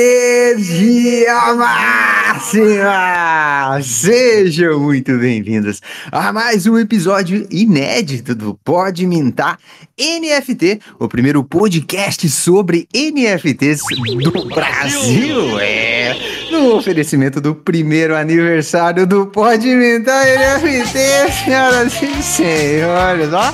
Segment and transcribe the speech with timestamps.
[0.00, 2.62] Energia máxima!
[3.82, 5.82] Sejam muito bem-vindos
[6.12, 9.58] a mais um episódio inédito do Pode Mintar
[9.98, 13.80] NFT, o primeiro podcast sobre NFTs
[14.22, 15.58] do Brasil.
[15.58, 16.14] É,
[16.52, 23.52] no oferecimento do primeiro aniversário do Pode Mintar NFT, senhoras e senhores, ó.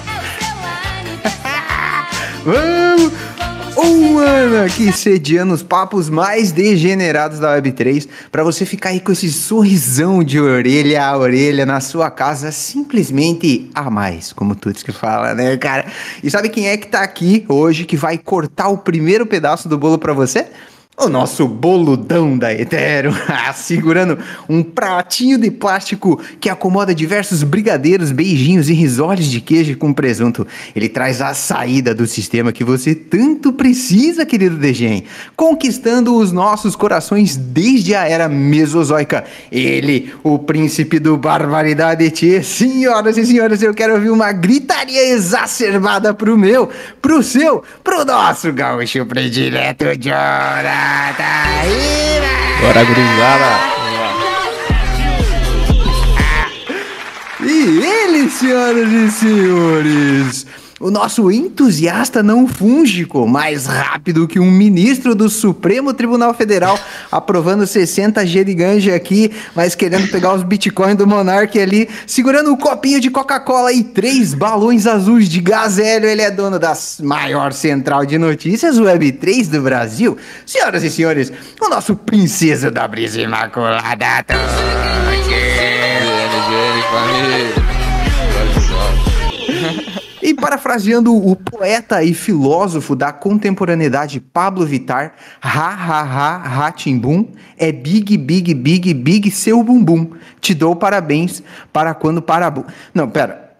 [2.45, 3.23] Vamos!
[3.77, 9.10] Um ano aqui sediando os papos mais degenerados da Web3 para você ficar aí com
[9.10, 14.92] esse sorrisão de orelha a orelha na sua casa, simplesmente a mais, como tudo que
[14.92, 15.87] fala, né, cara?
[16.23, 19.77] E sabe quem é que tá aqui hoje que vai cortar o primeiro pedaço do
[19.77, 20.46] bolo para você?
[20.97, 23.12] O nosso boludão da Ethereum,
[23.57, 24.16] segurando
[24.48, 30.47] um pratinho de plástico que acomoda diversos brigadeiros, beijinhos e risoles de queijo com presunto.
[30.75, 35.02] Ele traz a saída do sistema que você tanto precisa, querido Degen,
[35.35, 39.24] conquistando os nossos corações desde a era mesozoica.
[39.51, 42.40] Ele, o príncipe do barbaridade, tchê.
[42.40, 46.71] Senhoras e senhores, eu quero ouvir uma gritaria exacerbada pro meu,
[47.02, 50.84] pro seu, pro nosso gaúcho predileto, Jora.
[52.60, 53.74] Bora, gurizada!
[57.40, 60.46] E ele, senhoras e senhores,
[60.85, 66.78] o nosso entusiasta não fúngico, mais rápido que um ministro do Supremo Tribunal Federal,
[67.10, 72.53] aprovando 60 G de ganja aqui, mas querendo pegar os bitcoins do Monark ali, segurando
[72.53, 76.06] um copinho de Coca-Cola e três balões azuis de gás hélio.
[76.06, 80.19] Ele é dono da maior central de notícias Web3 do Brasil.
[80.44, 81.32] Senhoras e senhores,
[81.62, 84.05] o nosso princesa da brisa imaculada.
[90.25, 95.12] E parafraseando o poeta e filósofo da contemporaneidade Pablo Vittar,
[95.43, 97.28] ha ha ha ratimbum,
[97.59, 100.12] é big big big big seu bumbum.
[100.41, 102.65] Te dou parabéns para quando parabu.
[102.95, 103.51] Não, pera.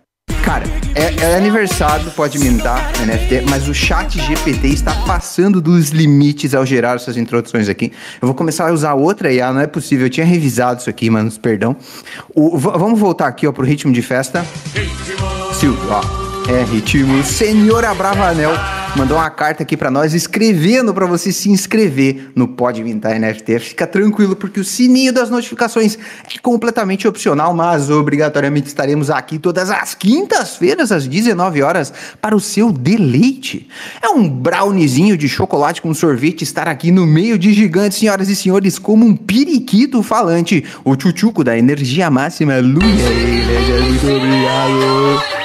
[0.43, 0.65] Cara,
[0.95, 6.65] é, é aniversário, pode mintar, NFT, mas o chat GPT está passando dos limites ao
[6.65, 7.93] gerar essas introduções aqui.
[8.23, 10.07] Eu vou começar a usar outra IA, não é possível.
[10.07, 11.77] Eu tinha revisado isso aqui, manos, perdão.
[12.35, 14.47] O, vamos voltar aqui ó, pro ritmo de festa.
[15.53, 16.24] Silvio, ó.
[16.49, 17.25] É, ritmo.
[17.25, 18.53] Senhor Abravanel
[18.97, 23.59] mandou uma carta aqui para nós, escrevendo para você se inscrever no Pode Mintar NFT.
[23.59, 29.71] Fica tranquilo, porque o sininho das notificações é completamente opcional, mas obrigatoriamente estaremos aqui todas
[29.71, 33.67] as quintas-feiras, às 19 horas, para o seu deleite.
[34.03, 38.37] É um browniezinho de chocolate com sorvete estar aqui no meio de gigantes, senhoras e
[38.37, 42.59] senhores, como um periquito falante, o tchutchuco da energia máxima.
[42.59, 42.85] Luia,
[43.89, 45.44] muito obrigado.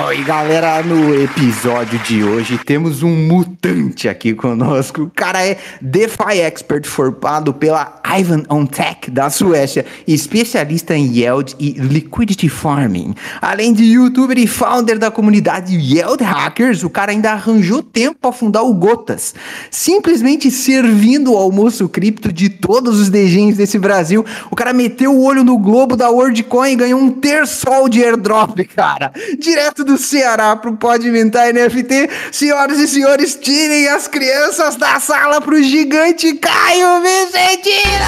[0.00, 5.02] Oi, galera, no episódio de hoje temos um mutante aqui conosco.
[5.02, 11.56] O cara é DeFi Expert formado pela Ivan On Tech da Suécia, especialista em Yield
[11.58, 13.12] e Liquidity Farming.
[13.42, 18.30] Além de youtuber e founder da comunidade Yield Hackers, o cara ainda arranjou tempo para
[18.30, 19.34] fundar o Gotas,
[19.68, 24.24] simplesmente servindo o almoço cripto de todos os degens desse Brasil.
[24.48, 28.60] O cara meteu o olho no globo da WorldCoin e ganhou um terçol de airdrop,
[28.76, 32.10] cara, direto do Ceará pro Pode Inventar NFT.
[32.30, 38.04] Senhoras e senhores, tirem as crianças da sala pro gigante Caio Vicentina!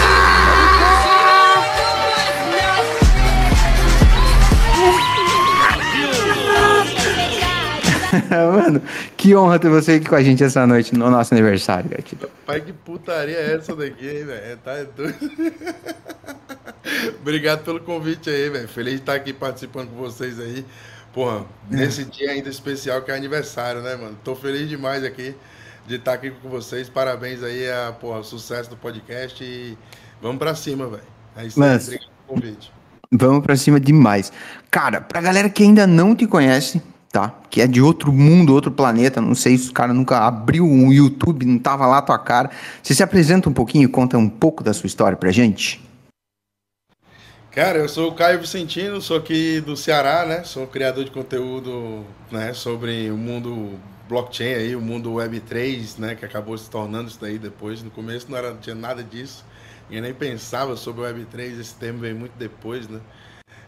[8.28, 8.82] Mano,
[9.16, 12.28] que honra ter você aqui com a gente essa noite no nosso aniversário, gratidão.
[12.44, 14.58] Pai, que putaria é essa daqui, velho?
[14.58, 15.16] Tá doido.
[17.22, 18.68] Obrigado pelo convite aí, velho.
[18.68, 20.64] Feliz de estar aqui participando com vocês aí.
[21.12, 24.16] Porra, nesse dia ainda especial que é aniversário, né, mano?
[24.22, 25.34] Tô feliz demais aqui
[25.86, 26.88] de estar aqui com vocês.
[26.88, 29.76] Parabéns aí a, porra, sucesso do podcast e
[30.22, 31.02] vamos pra cima, velho.
[31.36, 32.72] É isso aí, obrigado pelo convite.
[33.12, 34.32] Vamos pra cima demais.
[34.70, 37.34] Cara, pra galera que ainda não te conhece, tá?
[37.50, 40.92] Que é de outro mundo, outro planeta, não sei se o cara nunca abriu um
[40.92, 42.50] YouTube, não tava lá a tua cara.
[42.80, 45.89] Você se apresenta um pouquinho e conta um pouco da sua história pra gente?
[47.50, 50.44] Cara, eu sou o Caio Vicentino, sou aqui do Ceará, né?
[50.44, 53.76] Sou criador de conteúdo né, sobre o mundo
[54.08, 56.14] blockchain aí, o mundo Web3, né?
[56.14, 57.82] Que acabou se tornando isso daí depois.
[57.82, 59.44] No começo não, era, não tinha nada disso.
[59.88, 63.00] Ninguém nem pensava sobre o Web3, esse termo veio muito depois, né?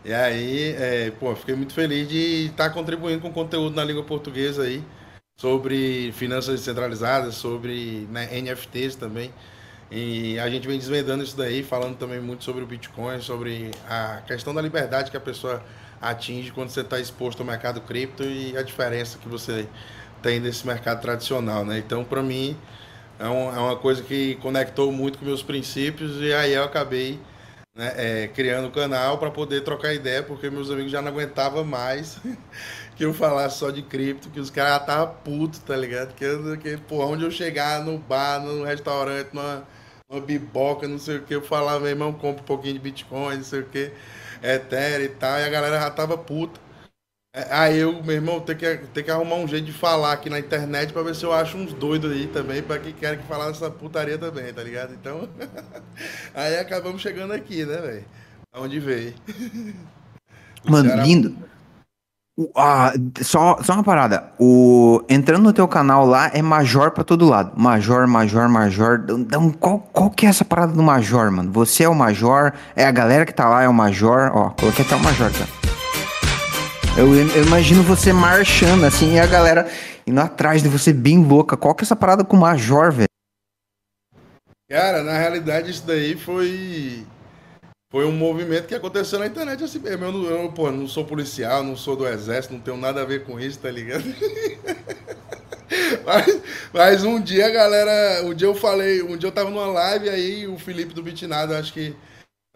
[0.05, 4.63] E aí, é, pô, fiquei muito feliz de estar contribuindo com conteúdo na língua portuguesa
[4.63, 4.85] aí,
[5.37, 9.33] sobre finanças descentralizadas, sobre né, NFTs também.
[9.95, 14.23] E a gente vem desvendando isso daí, falando também muito sobre o Bitcoin, sobre a
[14.27, 15.63] questão da liberdade que a pessoa
[16.01, 19.69] atinge quando você está exposto ao mercado cripto e a diferença que você
[20.23, 21.77] tem nesse mercado tradicional, né?
[21.77, 22.57] Então, para mim,
[23.19, 27.21] é, um, é, uma coisa que conectou muito com meus princípios e aí eu acabei
[27.77, 31.65] né, é, criando o canal para poder trocar ideia, porque meus amigos já não aguentavam
[31.65, 32.19] mais
[32.97, 36.15] que eu falasse só de cripto, que os caras estavam putos, tá ligado?
[36.15, 39.67] Que, que pô, onde eu chegar no bar, no restaurante, numa,
[40.13, 43.37] numa biboca, não sei o que, eu falava, meu irmão, compra um pouquinho de Bitcoin,
[43.37, 43.91] não sei o que,
[44.43, 46.61] Ethereum e tal, e a galera já tava puta.
[47.35, 50.29] É, aí eu, meu irmão, tem que, tem que arrumar um jeito de falar aqui
[50.29, 53.27] na internet pra ver se eu acho uns doidos aí também, pra que querem que
[53.27, 54.93] falar essa putaria também, tá ligado?
[54.93, 55.27] Então,
[56.35, 58.05] aí acabamos chegando aqui, né, velho?
[58.55, 59.15] Onde veio.
[60.69, 61.37] Mano, lindo.
[63.21, 64.25] Só, só uma parada.
[64.39, 67.53] O, entrando no teu canal lá é Major pra todo lado.
[67.57, 69.05] Major, Major, Major.
[69.11, 71.51] Então, qual, qual que é essa parada do Major, mano?
[71.53, 72.53] Você é o Major?
[72.75, 74.31] É a galera que tá lá é o Major?
[74.35, 75.51] Ó, coloquei até o Major, cara.
[76.97, 79.67] Eu, eu, imagino você marchando assim e a galera
[80.07, 81.57] indo atrás de você bem louca.
[81.57, 83.09] Qual que é essa parada com o Major, velho?
[84.71, 87.07] Cara, na realidade isso daí foi
[87.93, 90.07] foi um movimento que aconteceu na internet assim mesmo.
[90.07, 93.23] Eu, eu pô, não sou policial, não sou do exército, não tenho nada a ver
[93.25, 94.03] com isso, tá ligado?
[96.03, 96.43] mas,
[96.73, 100.49] mas, um dia, galera, um dia eu falei, um dia eu tava numa live aí
[100.49, 101.95] o Felipe do Bitnado, acho que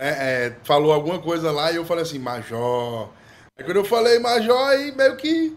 [0.00, 3.10] é, é, falou alguma coisa lá e eu falei assim, Major,
[3.58, 5.54] Aí quando eu falei Major, aí meio que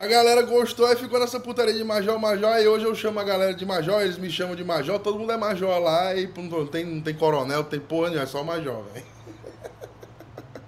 [0.00, 2.56] a galera gostou e ficou nessa putaria de Major, Major.
[2.60, 5.32] E hoje eu chamo a galera de Major, eles me chamam de Major, todo mundo
[5.32, 6.14] é Major lá.
[6.14, 9.06] E não tem, não tem coronel, não tem porra nenhuma, é só Major, velho.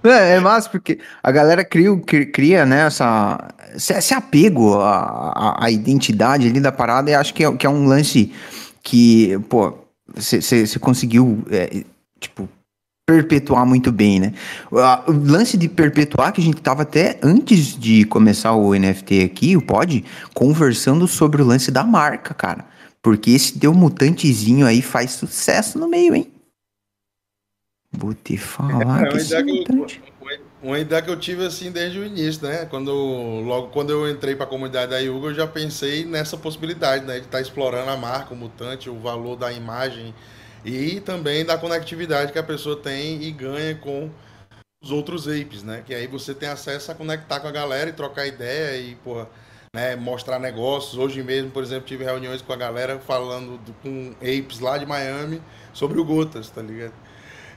[0.02, 1.90] É, é massa, porque a galera cria,
[2.32, 3.38] cria né, essa,
[3.74, 7.86] esse apego à, à identidade ali da parada e acho que é, que é um
[7.86, 8.32] lance
[8.82, 9.74] que, pô,
[10.12, 11.84] você conseguiu, é,
[12.18, 12.48] tipo,
[13.10, 14.32] perpetuar muito bem, né?
[14.70, 19.56] O lance de perpetuar, que a gente tava até antes de começar o NFT aqui,
[19.56, 22.64] o pod, conversando sobre o lance da marca, cara.
[23.02, 26.30] Porque esse teu mutantezinho aí faz sucesso no meio, hein?
[27.90, 30.00] Vou te falar é, que esse mutante...
[30.62, 32.66] Uma ideia que eu tive assim desde o início, né?
[32.66, 37.04] Quando logo quando eu entrei para a comunidade da Yuga, eu já pensei nessa possibilidade,
[37.06, 40.14] né, de estar tá explorando a marca, o mutante, o valor da imagem,
[40.64, 44.10] e também da conectividade que a pessoa tem e ganha com
[44.82, 45.82] os outros apes, né?
[45.86, 49.28] Que aí você tem acesso a conectar com a galera e trocar ideia e, porra,
[49.74, 50.96] né, mostrar negócios.
[50.96, 54.86] Hoje mesmo, por exemplo, tive reuniões com a galera falando do, com apes lá de
[54.86, 55.40] Miami
[55.72, 56.94] sobre o Gotas, tá ligado?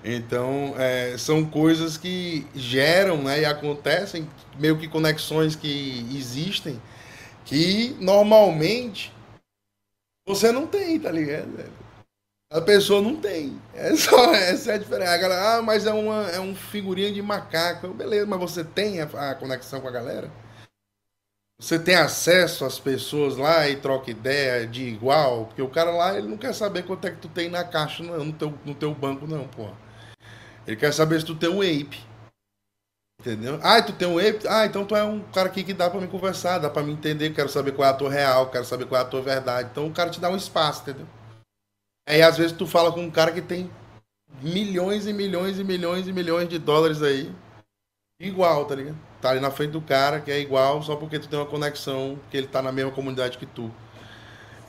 [0.03, 4.29] Então, é, são coisas que geram né, e acontecem,
[4.59, 6.81] meio que conexões que existem,
[7.45, 9.13] que normalmente
[10.27, 11.47] você não tem, tá ligado?
[12.53, 13.59] A pessoa não tem.
[13.73, 15.11] É só, essa é a diferença.
[15.11, 17.87] A galera, ah, mas é, uma, é um figurinha de macaco.
[17.87, 20.29] Beleza, mas você tem a, a, conexão com a galera?
[21.59, 25.47] Você tem acesso às pessoas lá e troca ideia de igual?
[25.47, 28.03] Porque o cara lá, ele não quer saber quanto é que tu tem na caixa,
[28.03, 29.69] não, no teu, no teu banco, não, pô.
[30.67, 32.05] Ele quer saber se tu tem um ape.
[33.19, 33.59] Entendeu?
[33.63, 34.47] Ah, tu tem um ape?
[34.47, 36.91] Ah, então tu é um cara aqui que dá pra me conversar, dá pra me
[36.91, 39.69] entender, quero saber qual é a tua real, quero saber qual é a tua verdade.
[39.71, 41.07] Então o cara te dá um espaço, entendeu?
[42.07, 43.69] Aí às vezes tu fala com um cara que tem
[44.41, 47.31] milhões e milhões e milhões e milhões de dólares aí.
[48.19, 48.97] Igual, tá ligado?
[49.21, 52.19] Tá ali na frente do cara que é igual só porque tu tem uma conexão,
[52.29, 53.71] que ele tá na mesma comunidade que tu.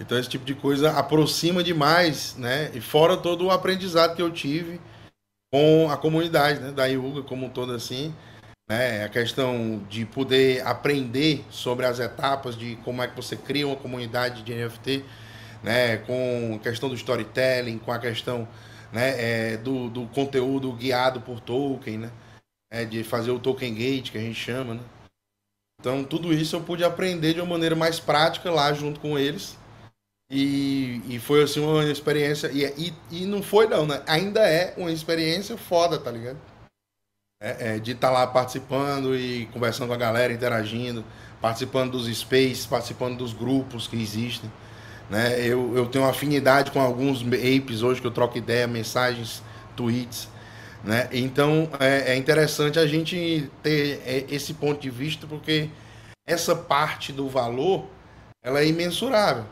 [0.01, 2.71] Então esse tipo de coisa aproxima demais, né?
[2.75, 4.81] E fora todo o aprendizado que eu tive
[5.53, 6.73] com a comunidade, né?
[6.73, 8.15] Da Yuga como um todo assim.
[8.69, 9.05] Né?
[9.05, 13.77] A questão de poder aprender sobre as etapas de como é que você cria uma
[13.77, 15.05] comunidade de NFT
[15.65, 18.47] né, com a questão do storytelling, com a questão
[18.93, 22.13] né, é, do, do conteúdo guiado por token, né,
[22.71, 24.75] é, de fazer o token gate, que a gente chama.
[24.75, 24.81] Né.
[25.81, 29.59] Então, tudo isso eu pude aprender de uma maneira mais prática lá junto com eles.
[30.31, 32.51] E, e foi assim uma experiência.
[32.53, 34.03] E, e, e não foi, não, né?
[34.07, 36.39] Ainda é uma experiência foda, tá ligado?
[37.43, 41.05] É, é, de estar tá lá participando e conversando com a galera, interagindo,
[41.43, 44.51] participando dos spaces, participando dos grupos que existem.
[45.09, 45.41] Né?
[45.41, 49.43] Eu, eu tenho afinidade com alguns apes hoje que eu troco ideia, mensagens,
[49.77, 50.29] tweets.
[50.83, 51.09] Né?
[51.13, 55.71] Então é, é interessante a gente ter é, esse ponto de vista porque
[56.27, 57.89] essa parte do valor
[58.43, 59.47] ela é imensurável.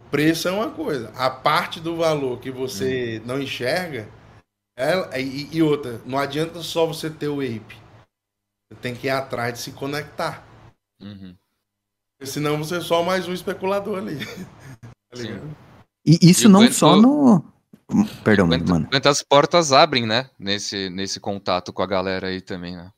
[0.00, 3.26] O preço é uma coisa, a parte do valor que você hum.
[3.26, 4.08] não enxerga
[4.76, 7.76] ela, e, e, outra, não adianta só você ter o ape.
[8.68, 10.46] Você tem que ir atrás de se conectar.
[11.00, 11.36] Uhum.
[12.24, 14.18] Senão você é só mais um especulador ali.
[15.12, 15.22] tá
[16.04, 17.44] e isso e não quanto, só no.
[18.24, 18.88] Perdão, quanto, mano.
[18.90, 20.30] Quantas portas abrem, né?
[20.38, 22.90] Nesse, nesse contato com a galera aí também, né?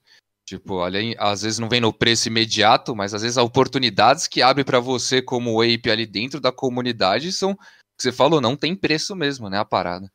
[0.46, 4.42] Tipo, olha, às vezes não vem no preço imediato, mas às vezes as oportunidades que
[4.42, 8.76] abre para você como ape ali dentro da comunidade são, que você falou, não tem
[8.76, 10.10] preço mesmo, né, a parada.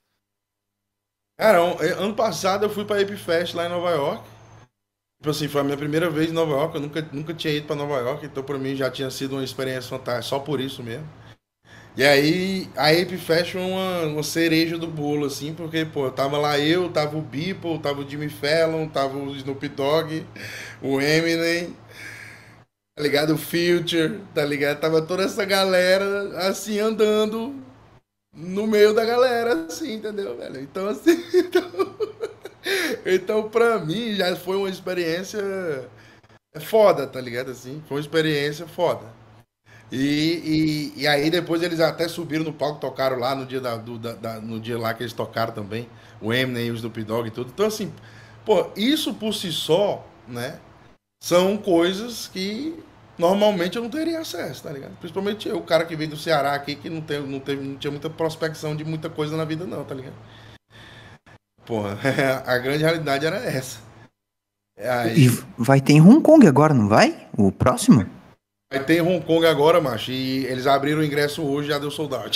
[1.40, 4.24] Cara, é, ano passado eu fui pra Ape Fest lá em Nova York.
[5.20, 7.68] Tipo assim, foi a minha primeira vez em Nova York, eu nunca, nunca tinha ido
[7.68, 10.82] pra Nova York, então pra mim já tinha sido uma experiência fantástica, só por isso
[10.82, 11.06] mesmo.
[11.98, 16.38] E aí, a Ape Fest foi uma, uma cereja do bolo, assim, porque, pô, tava
[16.38, 20.26] lá eu, tava o Beeple, tava o Jimmy Fallon, tava o Snoop Dogg,
[20.82, 21.76] o Eminem,
[22.96, 23.34] tá ligado?
[23.34, 24.80] O Future, tá ligado?
[24.80, 27.54] Tava toda essa galera, assim, andando
[28.34, 30.62] no meio da galera, assim, entendeu, velho?
[30.62, 31.64] Então, assim, então,
[33.06, 35.90] então pra mim já foi uma experiência
[36.62, 37.52] foda, tá ligado?
[37.52, 39.20] Assim, foi uma experiência foda.
[39.92, 43.76] E, e, e, aí depois eles até subiram no palco, tocaram lá no dia, da,
[43.76, 45.90] do, da, no dia lá que eles tocaram também,
[46.22, 47.52] o Eminem e o Snoop Dogg e tudo.
[47.52, 47.92] Então assim,
[48.46, 50.60] pô, isso por si só, né,
[51.24, 52.78] são coisas que
[53.18, 54.96] normalmente eu não teria acesso, tá ligado?
[55.00, 57.76] Principalmente eu, o cara que veio do Ceará aqui, que não, tem, não, teve, não
[57.76, 60.16] tinha muita prospecção de muita coisa na vida não, tá ligado?
[61.70, 62.00] Porra,
[62.48, 63.80] a grande realidade era essa.
[64.76, 65.28] Aí...
[65.28, 67.30] E vai ter em Hong Kong agora, não vai?
[67.38, 68.10] O próximo?
[68.74, 70.12] Vai ter em Hong Kong agora, macho.
[70.12, 72.32] E eles abriram o ingresso hoje já deu soldado.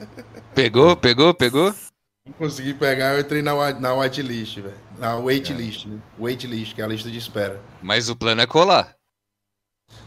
[0.54, 1.74] Pegou, pegou, pegou?
[2.26, 4.74] Não consegui pegar, eu entrei na, na whitelist, velho.
[4.98, 5.98] Na waitlist, né?
[6.18, 7.60] Waitlist, que é a lista de espera.
[7.82, 8.96] Mas o plano é colar.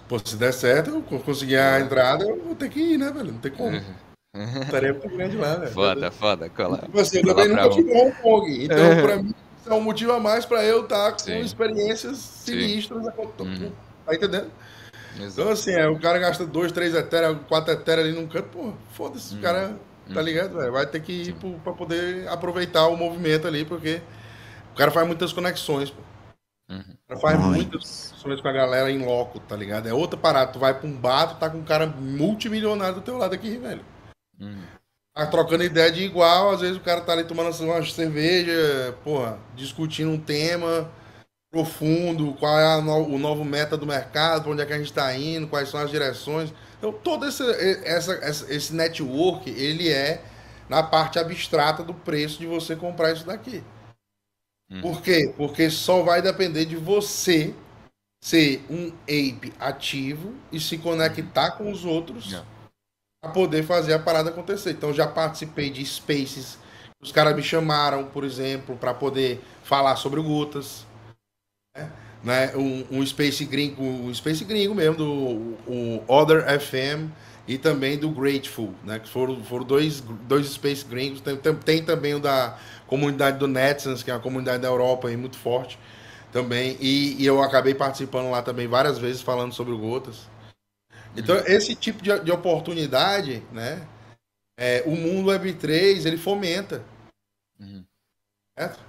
[0.07, 3.33] Pô, se der certo, eu conseguir a entrada, eu vou ter que ir, né, velho?
[3.33, 3.79] Não tem como.
[4.71, 5.71] Tarefa muito grande lá, velho.
[5.71, 6.81] Foda, foda, colar.
[6.81, 8.07] Tipo assim, eu também nunca tive um.
[8.07, 8.65] Hong Kong.
[8.65, 9.01] Então, é.
[9.01, 13.05] pra mim, isso é um motivo a mais pra eu estar tá com experiências sinistras.
[13.39, 13.71] Uhum.
[14.03, 14.51] Tá entendendo?
[15.19, 15.41] Exato.
[15.41, 18.73] Então, assim, é, o cara gasta 2, 3 Ethereum, 4 Ethereum ali num canto, pô,
[18.93, 19.37] foda-se, hum.
[19.37, 19.77] o cara,
[20.11, 20.23] tá hum.
[20.23, 20.71] ligado, velho?
[20.71, 24.01] Vai ter que ir pro, pra poder aproveitar o movimento ali, porque
[24.73, 26.01] o cara faz muitas conexões, pô.
[26.71, 26.79] Uhum.
[26.79, 27.51] O cara faz Nossa.
[27.51, 29.87] muitas conexões com a galera em loco, tá ligado?
[29.87, 33.01] É outra parada, tu vai pra um bar, tu tá com um cara multimilionário do
[33.01, 33.92] teu lado aqui, velho.
[34.39, 34.61] Uhum.
[35.13, 39.39] Tá trocando ideia de igual, às vezes o cara tá ali tomando uma cerveja, porra,
[39.55, 40.91] discutindo um tema
[41.51, 44.87] profundo, qual é no, o novo meta do mercado, para onde é que a gente
[44.87, 46.51] está indo, quais são as direções.
[46.79, 47.43] Então, todo esse,
[47.85, 48.13] essa,
[48.51, 50.23] esse network, ele é
[50.67, 53.63] na parte abstrata do preço de você comprar isso daqui.
[54.71, 54.81] Hum.
[54.81, 55.31] Por quê?
[55.37, 57.53] Porque só vai depender de você
[58.23, 62.47] ser um ape ativo e se conectar com os outros yeah.
[63.23, 64.71] Para poder fazer a parada acontecer.
[64.71, 66.59] Então, já participei de spaces.
[67.01, 70.85] Os caras me chamaram, por exemplo, para poder falar sobre o Gutas
[72.23, 72.53] né?
[72.55, 75.07] Um, um Space Gringo, um Space Gringo mesmo, do
[75.67, 77.11] o Other FM
[77.47, 78.99] e também do Grateful, né?
[78.99, 81.19] Que foram, foram dois, dois Space Gringos.
[81.19, 85.09] Tem, tem, tem também o da comunidade do Netsons, que é uma comunidade da Europa
[85.09, 85.77] aí, muito forte
[86.31, 86.77] também.
[86.79, 90.31] E, e, eu acabei participando lá também várias vezes falando sobre o Gotas.
[91.15, 93.87] Então, esse tipo de, de oportunidade, né?
[94.57, 96.83] É, o mundo Web3, ele fomenta.
[97.59, 97.83] Uhum.
[98.57, 98.79] Certo?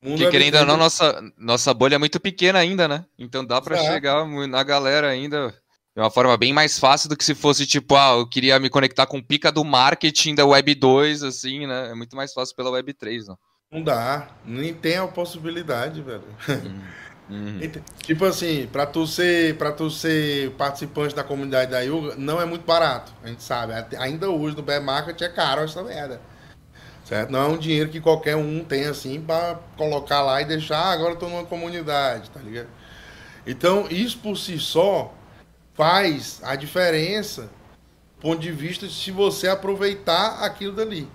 [0.00, 3.06] Porque querendo ou não, nossa, nossa bolha é muito pequena ainda, né?
[3.16, 3.84] Então dá para é.
[3.84, 5.54] chegar na galera ainda
[5.94, 8.68] de uma forma bem mais fácil do que se fosse tipo, ah, eu queria me
[8.68, 11.90] conectar com pica do marketing da Web 2, assim, né?
[11.90, 13.38] É muito mais fácil pela Web 3, não.
[13.70, 16.24] Não dá, nem tem a possibilidade, velho.
[17.30, 17.60] Uhum.
[18.02, 22.44] tipo assim, para tu ser, para tu ser participante da comunidade da Yuga, não é
[22.44, 23.72] muito barato, a gente sabe.
[23.98, 26.20] Ainda hoje no bear market é caro essa merda.
[27.04, 27.30] Certo?
[27.30, 30.92] Não é um dinheiro que qualquer um tem assim para colocar lá e deixar, ah,
[30.92, 32.68] agora estou numa comunidade, tá ligado?
[33.46, 35.12] Então, isso por si só
[35.74, 41.08] faz a diferença do ponto de vista de se você aproveitar aquilo dali.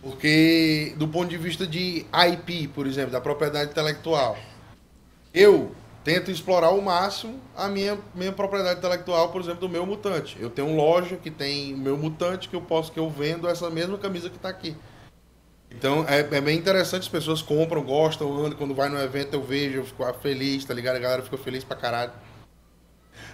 [0.00, 4.38] Porque, do ponto de vista de IP, por exemplo, da propriedade intelectual,
[5.38, 5.70] eu
[6.02, 10.36] tento explorar ao máximo a minha, minha propriedade intelectual, por exemplo, do meu mutante.
[10.40, 13.48] Eu tenho uma loja que tem o meu mutante que eu posso que eu vendo
[13.48, 14.76] essa mesma camisa que está aqui.
[15.70, 19.42] Então é, é, bem interessante, as pessoas compram, gostam, andam, quando vai no evento eu
[19.42, 20.96] vejo, eu fico feliz, tá ligado?
[20.96, 22.12] A galera fica feliz pra caralho.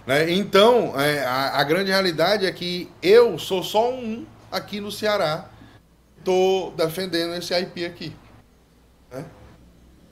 [0.05, 0.31] Né?
[0.31, 5.49] Então, é, a, a, grande realidade é que eu sou só um aqui no Ceará,
[6.23, 8.13] tô defendendo esse IP aqui.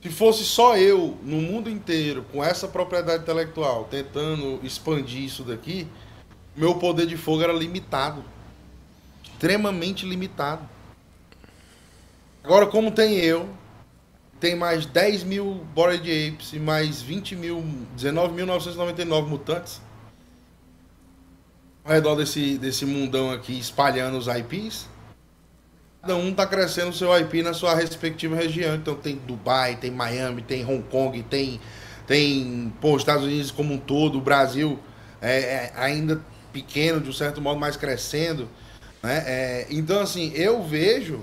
[0.04, 5.88] Se fosse só eu no mundo inteiro, com essa propriedade intelectual, tentando expandir isso daqui,
[6.54, 8.22] meu poder de fogo era limitado.
[9.22, 10.68] Extremamente limitado.
[12.42, 13.48] Agora, como tem eu,
[14.38, 17.64] tem mais 10 mil Bored Apes e mais 20 mil,
[17.96, 19.80] 19.999 mutantes
[21.82, 24.86] ao redor desse, desse mundão aqui, espalhando os IPs.
[26.04, 28.74] Cada um está crescendo o seu IP na sua respectiva região.
[28.74, 31.58] Então tem Dubai, tem Miami, tem Hong Kong, tem
[32.06, 34.78] tem pô, os Estados Unidos como um todo, o Brasil
[35.22, 36.20] é, é ainda
[36.52, 38.50] pequeno, de um certo modo, mais crescendo.
[39.02, 39.24] Né?
[39.26, 41.22] É, então, assim, eu vejo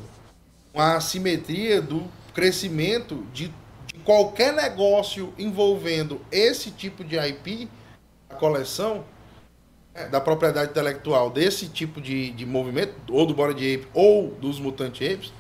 [0.74, 3.54] uma assimetria do crescimento de,
[3.86, 7.70] de, qualquer negócio envolvendo esse tipo de IP,
[8.32, 9.06] a coleção
[10.10, 14.96] da propriedade intelectual desse tipo de, de movimento, ou do Body Ape ou dos Mutant
[14.96, 15.34] Apes,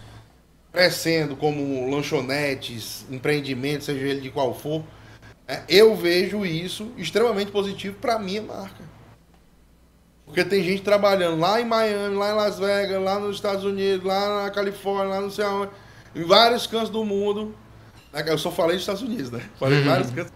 [0.72, 4.84] crescendo como lanchonetes, empreendimentos, seja ele de qual for,
[5.48, 8.91] né, eu vejo isso extremamente positivo para a minha marca.
[10.25, 14.06] Porque tem gente trabalhando lá em Miami, lá em Las Vegas, lá nos Estados Unidos,
[14.06, 15.72] lá na Califórnia, lá no céu, onde,
[16.15, 17.53] em vários cantos do mundo.
[18.13, 19.41] Né, eu só falei dos Estados Unidos, né?
[19.60, 20.32] Falei em vários cantos.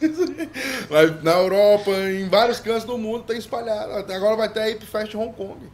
[1.22, 3.92] na Europa, em vários cantos do mundo tem espalhado.
[3.92, 5.70] Até agora vai ter a Ape Fest Hong Kong.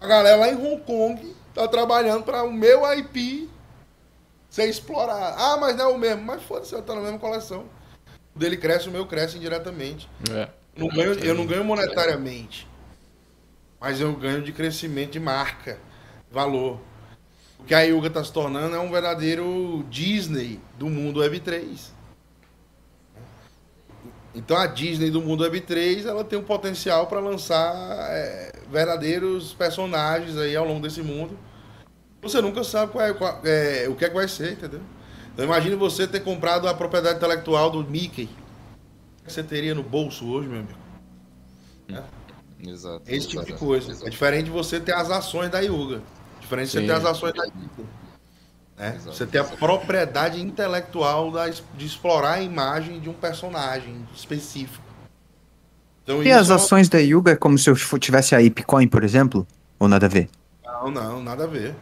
[0.00, 3.48] A galera lá em Hong Kong tá trabalhando para o meu IP
[4.48, 5.36] ser explorado.
[5.38, 6.22] Ah, mas não é o mesmo.
[6.22, 7.64] Mas foda-se, tá na mesma coleção.
[8.34, 10.08] O dele cresce, o meu cresce indiretamente.
[10.30, 10.48] É.
[10.76, 12.66] Não ganho, eu não ganho monetariamente,
[13.80, 15.78] mas eu ganho de crescimento de marca,
[16.30, 16.80] valor.
[17.58, 21.90] O que a Yuga está se tornando é um verdadeiro Disney do mundo Web3.
[24.34, 27.74] Então a Disney do mundo Web3 ela tem um potencial para lançar
[28.10, 31.36] é, verdadeiros personagens aí ao longo desse mundo.
[32.22, 34.80] Você nunca sabe qual é, qual, é, o que é que vai ser, entendeu?
[35.32, 38.28] Então imagine você ter comprado a propriedade intelectual do Mickey
[39.30, 40.78] você teria no bolso hoje, meu amigo?
[41.88, 42.68] É.
[42.68, 43.02] Exato.
[43.06, 43.90] Esse tipo de coisa.
[43.92, 44.06] Exato.
[44.06, 46.02] É diferente de você ter as ações da Yuga.
[46.40, 47.84] Diferente de você ter as ações da Yuga.
[48.80, 48.98] Né?
[49.04, 54.82] Você ter a propriedade intelectual da, de explorar a imagem de um personagem específico.
[56.02, 59.04] Então, e as é ações da Yuga é como se eu tivesse a Ipcoin, por
[59.04, 59.46] exemplo?
[59.78, 60.30] Ou nada a ver?
[60.64, 61.74] Não, não, nada a ver.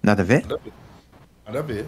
[0.00, 0.42] Nada a ver?
[0.42, 0.72] Nada a ver.
[1.46, 1.86] Nada a ver.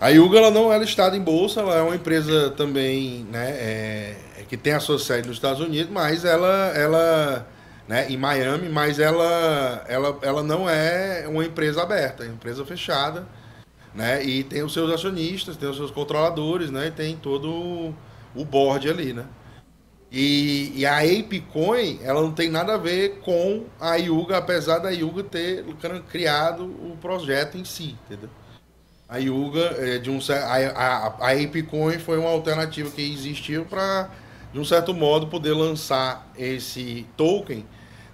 [0.00, 4.16] A Yuga ela não é listada em bolsa, ela é uma empresa também, né, é,
[4.38, 7.46] é, que tem a sua sede nos Estados Unidos, mas ela, ela,
[7.86, 12.64] né, em Miami, mas ela, ela, ela não é uma empresa aberta, é uma empresa
[12.64, 13.26] fechada,
[13.96, 17.94] né, e tem os seus acionistas, tem os seus controladores, né, e tem todo
[18.34, 19.24] o board ali, né.
[20.12, 24.90] E, e a ApeCoin, ela não tem nada a ver com a Yuga, apesar da
[24.90, 25.64] Yuga ter
[26.08, 28.30] criado o projeto em si, entendeu?
[29.08, 34.10] a Yuga, é, de um, a, a, a Apecoin foi uma alternativa que existiu para,
[34.52, 37.64] de um certo modo, poder lançar esse token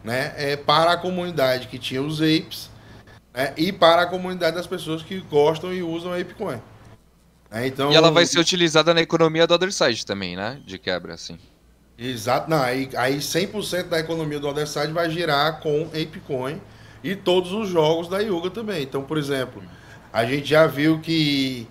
[0.05, 2.71] né, é, para a comunidade que tinha os apes
[3.35, 6.61] né, e para a comunidade das pessoas que gostam e usam a Apecoin.
[7.51, 10.59] É, então, e ela vai ser utilizada na economia do Other Side também, né?
[10.65, 11.39] De quebra, assim.
[11.99, 12.49] Exato.
[12.49, 16.61] Não, aí, aí 100% da economia do Other Side vai girar com Apecoin
[17.05, 18.83] e todos os jogos da Yuga também.
[18.83, 19.63] Então, por exemplo...
[20.13, 21.67] A gente já viu que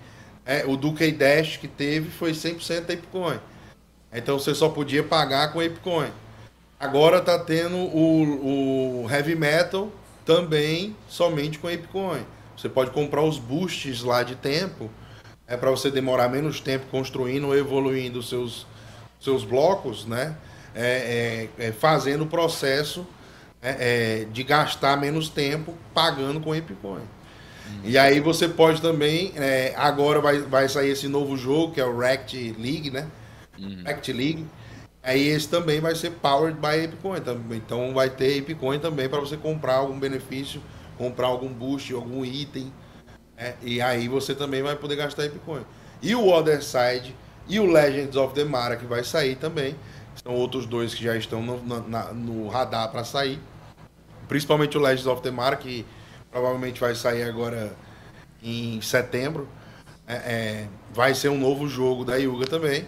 [0.45, 3.39] é, o Duque Dash que teve foi 100% Apecoin.
[4.11, 6.09] Então você só podia pagar com Apecoin.
[6.79, 9.91] Agora tá tendo o, o Heavy Metal
[10.25, 12.25] também somente com Apecoin.
[12.55, 14.89] Você pode comprar os boosts lá de tempo,
[15.47, 18.65] é para você demorar menos tempo construindo ou evoluindo seus
[19.19, 20.35] seus blocos, né?
[20.73, 23.05] É, é, é fazendo o processo
[23.61, 27.03] é, é, de gastar menos tempo pagando com Apecoin.
[27.83, 29.31] E aí você pode também.
[29.35, 33.07] É, agora vai, vai sair esse novo jogo, que é o Rect League, né?
[33.57, 33.83] Uhum.
[34.07, 34.45] League.
[35.03, 37.21] Aí esse também vai ser powered by Apecoin.
[37.51, 40.61] Então vai ter Apecoin também para você comprar algum benefício,
[40.97, 42.71] comprar algum boost, algum item.
[43.35, 45.65] É, e aí você também vai poder gastar Apecoin.
[46.01, 47.15] E o Other Side
[47.47, 49.75] e o Legends of the Mara que vai sair também.
[50.23, 53.39] São outros dois que já estão no, na, no radar para sair.
[54.27, 55.85] Principalmente o Legends of the Mara, que
[56.31, 57.73] provavelmente vai sair agora
[58.41, 59.47] em setembro.
[60.07, 62.85] É, é, vai ser um novo jogo da Yuga também,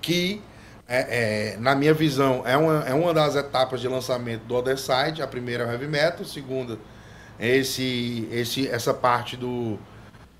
[0.00, 0.42] que,
[0.88, 4.78] é, é, na minha visão, é uma, é uma das etapas de lançamento do Other
[4.78, 5.20] Side.
[5.22, 6.78] A primeira é o Heavy Metal, a segunda
[7.38, 9.78] é esse, esse, essa parte do,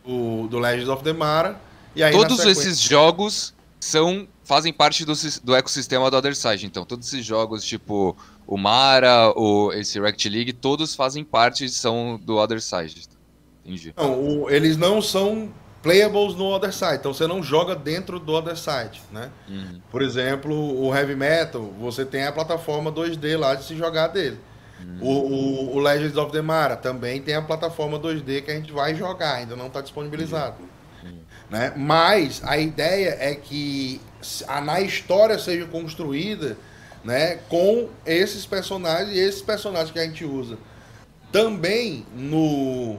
[0.05, 1.61] do, do Legends of the Mara.
[1.95, 2.63] E aí, Todos sequência...
[2.63, 5.13] esses jogos são fazem parte do,
[5.45, 6.85] do ecossistema do Other Side, então.
[6.85, 12.39] Todos esses jogos, tipo o Mara, o, esse Rect League, todos fazem parte, são do
[12.39, 13.07] Other Side.
[13.65, 13.93] Entendi.
[13.97, 15.51] Não, o, eles não são
[15.83, 19.31] playables no Other Side, então você não joga dentro do Other Side, né?
[19.49, 19.81] Uhum.
[19.91, 24.39] Por exemplo, o Heavy Metal, você tem a plataforma 2D lá de se jogar dele.
[24.81, 24.99] Uhum.
[25.01, 28.73] O, o, o, Legends of the Mara também tem a plataforma 2D que a gente
[28.73, 30.57] vai jogar, ainda não está disponibilizado.
[31.03, 31.19] Uhum.
[31.51, 31.73] Né?
[31.77, 34.01] Mas a ideia é que
[34.47, 36.57] a, na história seja construída
[37.05, 40.59] né, com esses personagens e esses personagens que a gente usa
[41.31, 42.99] também no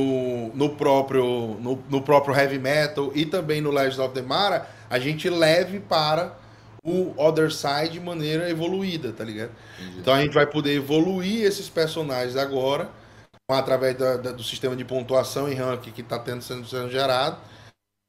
[0.00, 4.68] no, no próprio no, no, próprio heavy metal e também no Legends of the Mara
[4.88, 6.34] a gente leve para
[6.82, 9.50] o Other Side de maneira evoluída, tá ligado?
[9.78, 9.98] Entendi.
[9.98, 12.88] Então a gente vai poder evoluir esses personagens agora,
[13.48, 17.36] através da, da, do sistema de pontuação e ranking que está tendo sendo, sendo gerado.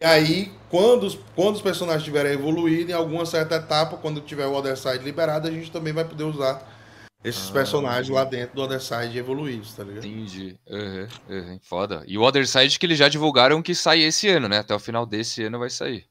[0.02, 4.48] E aí, quando os, quando os personagens tiverem evoluído, em alguma certa etapa, quando tiver
[4.48, 6.66] o Other Side liberado, a gente também vai poder usar
[7.24, 10.06] esses ah, personagens lá dentro do Other Side evoluídos, tá ligado?
[10.06, 10.58] Entendi.
[10.68, 12.04] Uhum, uhum, foda.
[12.08, 14.60] E o Other Side que eles já divulgaram que sai esse ano, né?
[14.60, 16.06] Até o final desse ano vai sair.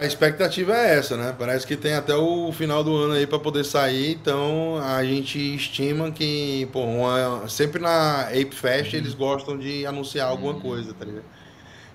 [0.00, 1.34] A expectativa é essa, né?
[1.36, 5.56] Parece que tem até o final do ano aí para poder sair, então a gente
[5.56, 10.60] estima que, pô, uma, sempre na Ape Fest eles gostam de anunciar alguma uhum.
[10.60, 11.24] coisa, tá ligado?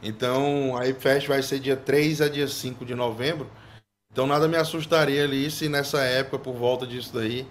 [0.02, 3.50] Então a Ape Fest vai ser dia 3 a dia 5 de novembro,
[4.12, 7.48] então nada me assustaria ali se nessa época, por volta disso daí,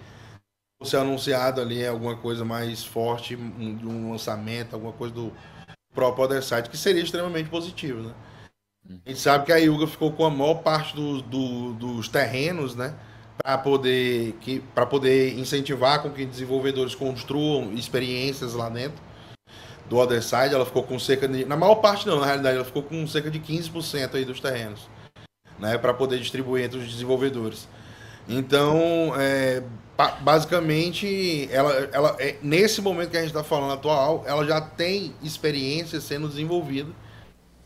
[0.83, 5.33] fosse anunciado ali alguma coisa mais forte, um, um lançamento, alguma coisa do
[5.95, 8.13] próprio Other Side, que seria extremamente positivo, né?
[9.07, 12.75] A gente sabe que a Yuga ficou com a maior parte do, do, dos terrenos,
[12.75, 12.95] né?
[13.39, 19.01] Para poder, que, poder incentivar com que desenvolvedores construam experiências lá dentro
[19.89, 20.55] do Other Side.
[20.55, 21.45] Ela ficou com cerca de.
[21.45, 24.89] Na maior parte, não, na realidade, ela ficou com cerca de 15% aí dos terrenos,
[25.61, 25.79] né?
[25.79, 27.69] Para poder distribuir entre os desenvolvedores.
[28.29, 29.63] Então, é,
[30.21, 35.15] basicamente, ela, ela, é, nesse momento que a gente está falando atual, ela já tem
[35.23, 36.91] experiência sendo desenvolvida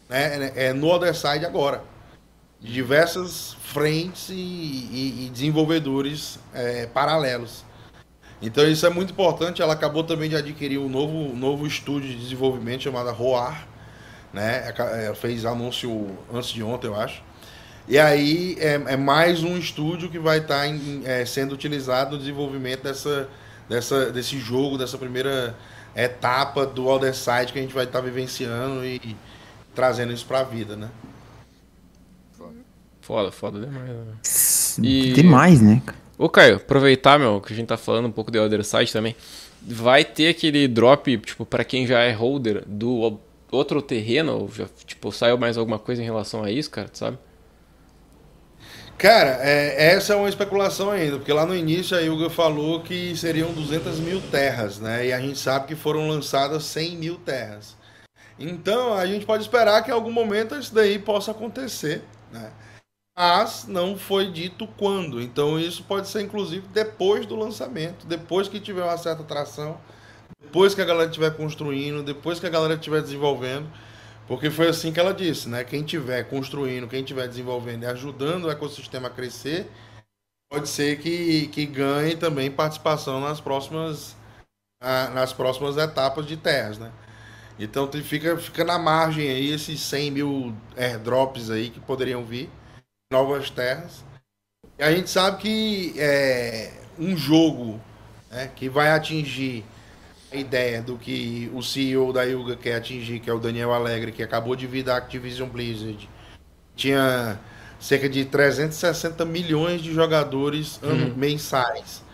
[0.08, 1.82] né, é, é no Other Side agora.
[2.60, 7.64] De diversas frentes e, e, e desenvolvedores é, paralelos.
[8.40, 9.62] Então isso é muito importante.
[9.62, 13.66] Ela acabou também de adquirir um novo, novo estúdio de desenvolvimento chamado Roar.
[14.32, 14.72] Né?
[15.04, 17.22] Ela fez anúncio antes de ontem, eu acho.
[17.88, 22.12] E aí é, é mais um estúdio que vai estar tá em, é, sendo utilizado
[22.12, 23.28] no desenvolvimento dessa,
[23.68, 25.56] dessa, desse jogo, dessa primeira
[25.94, 29.16] etapa do Other Side que a gente vai estar tá vivenciando e,
[29.72, 30.88] trazendo isso pra vida, né?
[33.00, 33.88] Foda, foda demais.
[33.88, 34.14] Né?
[34.82, 35.12] E...
[35.12, 35.80] Demais, né?
[36.18, 39.14] Ô, Caio, aproveitar, meu, que a gente tá falando um pouco de Other Side também.
[39.62, 43.20] Vai ter aquele drop, tipo, para quem já é holder do
[43.52, 44.50] outro terreno?
[44.52, 47.18] Já, tipo, saiu mais alguma coisa em relação a isso, cara, tu sabe?
[48.98, 53.14] Cara, é, essa é uma especulação ainda, porque lá no início a Yuga falou que
[53.14, 55.06] seriam 200 mil terras, né?
[55.06, 57.76] E a gente sabe que foram lançadas 100 mil terras.
[58.38, 62.50] Então a gente pode esperar que em algum momento isso daí possa acontecer, né?
[63.14, 65.20] Mas não foi dito quando.
[65.20, 69.78] Então isso pode ser inclusive depois do lançamento, depois que tiver uma certa atração,
[70.40, 73.70] depois que a galera estiver construindo, depois que a galera estiver desenvolvendo.
[74.26, 75.62] Porque foi assim que ela disse, né?
[75.62, 79.70] Quem estiver construindo, quem estiver desenvolvendo e ajudando o ecossistema a crescer,
[80.50, 84.16] pode ser que, que ganhe também participação nas próximas,
[85.14, 86.90] nas próximas etapas de terras, né?
[87.58, 92.50] Então fica, fica na margem aí esses 100 mil airdrops aí que poderiam vir,
[93.10, 94.04] novas terras.
[94.78, 97.80] E a gente sabe que é um jogo
[98.30, 99.64] né, que vai atingir
[100.32, 104.12] a ideia do que o CEO da Yuga quer atingir, que é o Daniel Alegre,
[104.12, 106.08] que acabou de vir da Activision Blizzard.
[106.74, 107.38] Tinha
[107.78, 111.14] cerca de 360 milhões de jogadores uhum.
[111.16, 112.04] mensais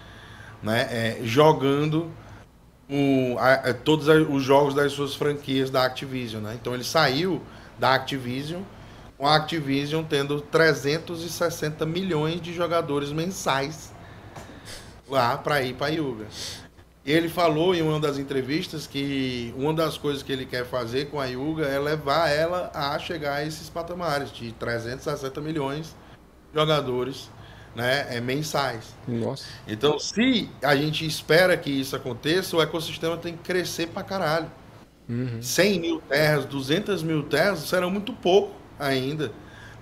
[0.63, 2.11] né, é, jogando
[2.89, 6.57] um, a, a, todos os jogos das suas franquias da Activision, né?
[6.61, 7.43] Então ele saiu
[7.79, 8.63] da Activision,
[9.17, 13.93] com a Activision tendo 360 milhões de jogadores mensais
[15.09, 16.27] lá para ir para Yuga.
[17.05, 21.21] Ele falou em uma das entrevistas que uma das coisas que ele quer fazer com
[21.21, 25.97] a Yuga é levar ela a chegar a esses patamares de 360 milhões
[26.53, 27.29] de jogadores
[27.75, 28.95] né, é, mensais.
[29.09, 29.45] Nossa.
[29.67, 34.51] Então, se a gente espera que isso aconteça, o ecossistema tem que crescer pra caralho.
[35.09, 35.43] Uhum.
[35.43, 39.33] 100 mil terras, 200 mil terras serão muito pouco ainda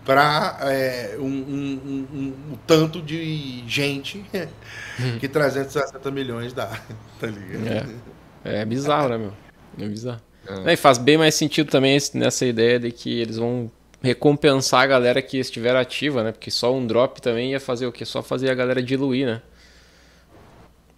[0.05, 4.25] para é, um, um, um, um, tanto de gente
[5.21, 6.71] que 360 milhões dá.
[7.21, 8.01] Tá ligado?
[8.43, 9.33] É, é bizarro, né, meu?
[9.79, 10.23] É bizarro.
[10.65, 10.73] É.
[10.73, 13.71] E faz bem mais sentido também nessa ideia de que eles vão
[14.03, 16.33] recompensar a galera que estiver ativa, né?
[16.33, 18.07] Porque só um drop também ia fazer o quê?
[18.07, 19.43] Só fazer a galera diluir, né?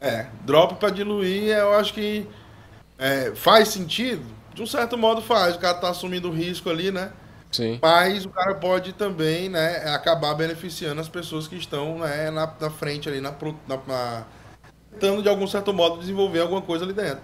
[0.00, 2.26] É, drop para diluir, eu acho que
[2.98, 4.24] é, faz sentido.
[4.54, 5.56] De um certo modo faz.
[5.56, 7.10] O cara tá assumindo o risco ali, né?
[7.52, 7.78] Sim.
[7.82, 12.70] Mas o cara pode também, né, acabar beneficiando as pessoas que estão né, na, na
[12.70, 13.34] frente ali, na,
[13.68, 14.26] na, na,
[14.90, 17.20] tentando de algum certo modo desenvolver alguma coisa ali dentro.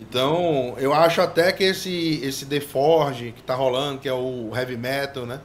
[0.00, 4.50] Então, eu acho até que esse, esse The Forge que tá rolando, que é o
[4.54, 5.40] heavy metal, né?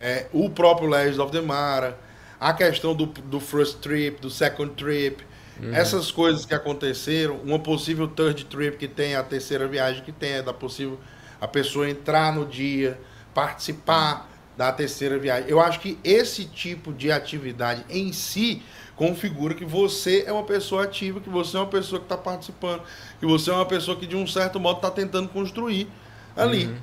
[0.00, 1.96] É, o próprio Legends of the Mara,
[2.40, 5.24] a questão do, do first trip, do second trip,
[5.60, 5.72] uhum.
[5.72, 10.32] essas coisas que aconteceram, uma possível third trip que tem, a terceira viagem que tem,
[10.32, 10.98] é da possível
[11.40, 12.98] a pessoa entrar no dia,
[13.36, 15.50] participar, da terceira viagem.
[15.50, 18.62] Eu acho que esse tipo de atividade em si
[18.96, 22.82] configura que você é uma pessoa ativa, que você é uma pessoa que está participando,
[23.20, 25.86] que você é uma pessoa que de um certo modo está tentando construir
[26.34, 26.66] ali.
[26.66, 26.76] Uhum.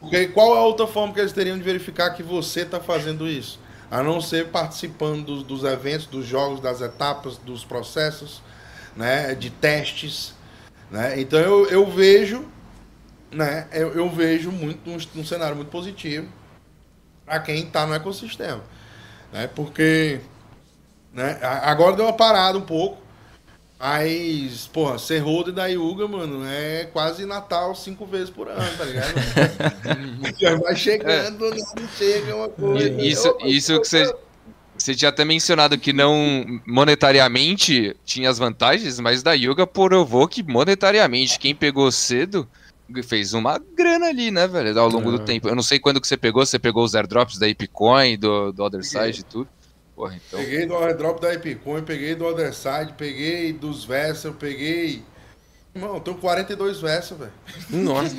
[0.00, 3.26] Porque qual é a outra forma que eles teriam de verificar que você está fazendo
[3.26, 3.58] isso?
[3.90, 8.42] A não ser participando dos, dos, eventos, dos jogos, das etapas, dos processos,
[8.94, 10.34] né, de testes.
[10.90, 11.18] Né?
[11.18, 12.44] Então eu, eu vejo,
[13.36, 16.26] né, eu, eu vejo muito um, um cenário muito positivo
[17.24, 18.62] para quem está no ecossistema.
[19.32, 19.48] Né?
[19.48, 20.20] Porque
[21.16, 21.38] né?
[21.62, 23.04] Agora deu uma parada um pouco.
[23.78, 28.84] Mas, porra, ser holder da Yuga, mano, é quase Natal cinco vezes por ano, tá
[28.84, 29.14] ligado?
[30.40, 31.50] Já vai chegando, é.
[31.50, 33.02] não chega uma coisa.
[33.02, 34.14] Isso, isso que você.
[34.78, 40.42] Você tinha até mencionado que não monetariamente tinha as vantagens, mas da Yuga provou que
[40.42, 42.46] monetariamente quem pegou cedo
[43.02, 45.12] fez uma grana ali, né, velho, ao longo é.
[45.12, 45.48] do tempo.
[45.48, 48.62] Eu não sei quando que você pegou, você pegou os airdrops da Ipcoin, do, do
[48.62, 49.48] Other Side e tudo.
[49.96, 50.38] Porra, então...
[50.38, 55.02] Peguei do airdrop da Epicon, peguei do Otherside, peguei dos Vessel, peguei.
[55.74, 57.32] Irmão, eu tenho 42 Vessel, velho.
[57.70, 58.14] Nossa.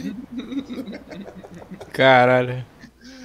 [1.94, 2.66] Caralho.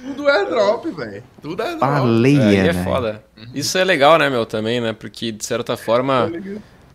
[0.03, 1.23] Tudo airdrop, velho.
[1.41, 1.79] Tudo airdrop.
[1.79, 3.25] Baleia, é, é foda.
[3.55, 4.93] Isso é legal, né, meu, também, né?
[4.93, 6.31] Porque, de certa forma.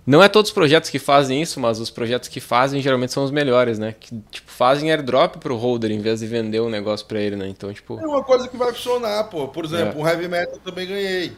[0.09, 3.25] Não é todos os projetos que fazem isso, mas os projetos que fazem geralmente são
[3.25, 3.95] os melhores, né?
[4.01, 7.47] Que, tipo, fazem airdrop pro holder em vez de vender um negócio pra ele, né?
[7.47, 8.01] Então, tipo.
[8.01, 9.49] É uma coisa que vai funcionar, pô.
[9.49, 10.03] Por exemplo, é.
[10.03, 11.33] o Heavy Metal também ganhei.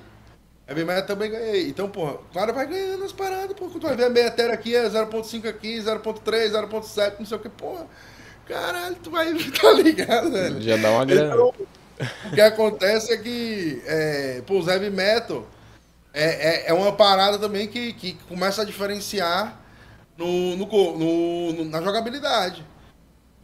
[0.68, 1.68] Heavy Metal também ganhei.
[1.68, 3.64] Então, porra, claro, vai ganhando as paradas, pô.
[3.64, 7.40] Quando tu vai ver a meia aqui é 0.5 aqui, 0.3, 0.7, não sei o
[7.40, 7.88] que, porra.
[8.46, 10.62] Caralho, tu vai, tá ligado, velho?
[10.62, 11.34] Já dá uma grana.
[11.34, 11.52] Então,
[12.24, 15.44] o que acontece é que, é, pô, os Heavy Metal
[16.12, 19.60] é, é, é, uma parada também que, que começa a diferenciar
[20.16, 22.64] no, no, no, na jogabilidade.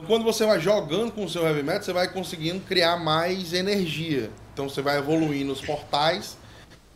[0.07, 4.31] Quando você vai jogando com o seu Heavy Metal, você vai conseguindo criar mais energia.
[4.53, 6.37] Então você vai evoluindo os portais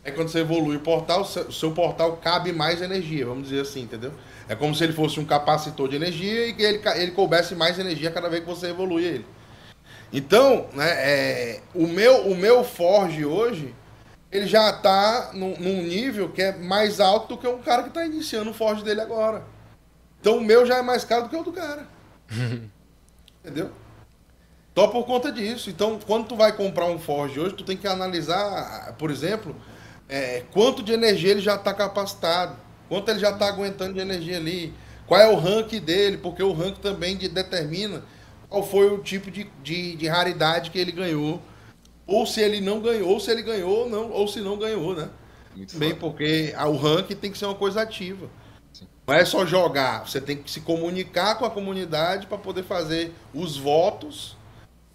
[0.03, 3.81] é quando você evolui o portal, o seu portal cabe mais energia, vamos dizer assim,
[3.81, 4.11] entendeu?
[4.49, 7.77] É como se ele fosse um capacitor de energia e que ele, ele coubesse mais
[7.77, 9.25] energia cada vez que você evolui ele.
[10.11, 13.75] Então, né, é, o, meu, o meu Forge hoje,
[14.31, 17.89] ele já está num, num, nível que é mais alto do que um cara que
[17.89, 19.43] está iniciando o Forge dele agora.
[20.19, 21.87] Então o meu já é mais caro do que o do cara.
[23.43, 23.71] Entendeu?
[24.73, 25.69] Só por conta disso.
[25.69, 29.55] Então, quando tu vai comprar um Forge hoje, tu tem que analisar, por exemplo,
[30.07, 32.55] é, quanto de energia ele já está capacitado,
[32.87, 34.73] quanto ele já está aguentando de energia ali,
[35.05, 38.01] qual é o rank dele, porque o rank também de, determina
[38.49, 41.41] qual foi o tipo de, de, de, raridade que ele ganhou,
[42.11, 44.95] ou se ele não ganhou, ou se ele ganhou ou não, ou se não ganhou,
[44.95, 45.09] né?
[45.55, 48.29] Muito Bem, porque o rank tem que ser uma coisa ativa.
[48.71, 48.87] Sim.
[49.05, 53.11] Não é só jogar, você tem que se comunicar com a comunidade para poder fazer
[53.33, 54.37] os votos.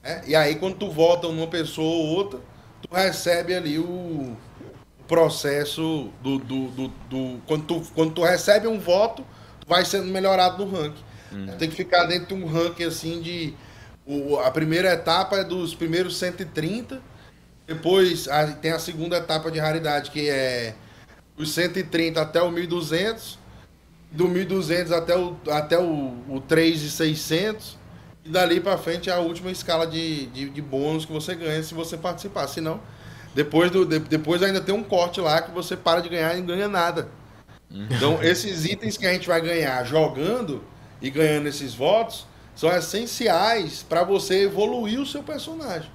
[0.03, 0.23] Né?
[0.27, 2.41] E aí, quando tu vota numa pessoa ou outra,
[2.81, 4.37] tu recebe ali o,
[5.07, 9.25] processo do, do, do, do, quando, tu, quando tu recebe um voto,
[9.61, 11.05] tu vai sendo melhorado no ranking.
[11.33, 11.47] Uhum.
[11.59, 13.55] Tem que ficar dentro de um ranking assim de.
[14.07, 17.03] O, a primeira etapa é dos primeiros 130.
[17.67, 20.75] Depois a, tem a segunda etapa de raridade, que é
[21.37, 23.39] os 130 até o 1200.
[24.13, 27.77] Do 1200 até o, até o, o 3600.
[28.25, 31.63] E dali para frente é a última escala de, de, de bônus que você ganha
[31.63, 32.47] se você participar.
[32.47, 32.81] Se não,
[33.35, 36.39] depois, do, de, depois ainda tem um corte lá que você para de ganhar e
[36.39, 37.09] não ganha nada.
[37.71, 37.89] Uhum.
[37.91, 40.63] Então, esses itens que a gente vai ganhar jogando
[41.03, 45.91] e ganhando esses votos são essenciais para você evoluir o seu personagem.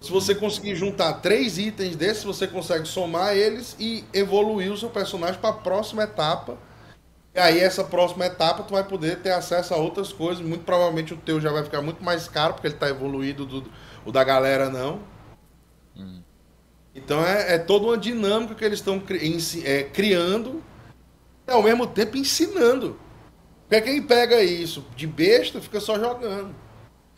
[0.00, 4.88] Se você conseguir juntar três itens desses, você consegue somar eles e evoluir o seu
[4.88, 6.58] personagem para a próxima etapa.
[7.34, 10.44] E aí, essa próxima etapa, tu vai poder ter acesso a outras coisas.
[10.44, 13.70] Muito provavelmente o teu já vai ficar muito mais caro, porque ele está evoluído, do,
[14.04, 15.00] o da galera não.
[16.94, 20.62] Então é, é, toda uma dinâmica que eles estão cri, é, criando
[21.46, 22.98] e ao mesmo tempo ensinando.
[23.68, 26.54] Porque quem pega isso de besta fica só jogando.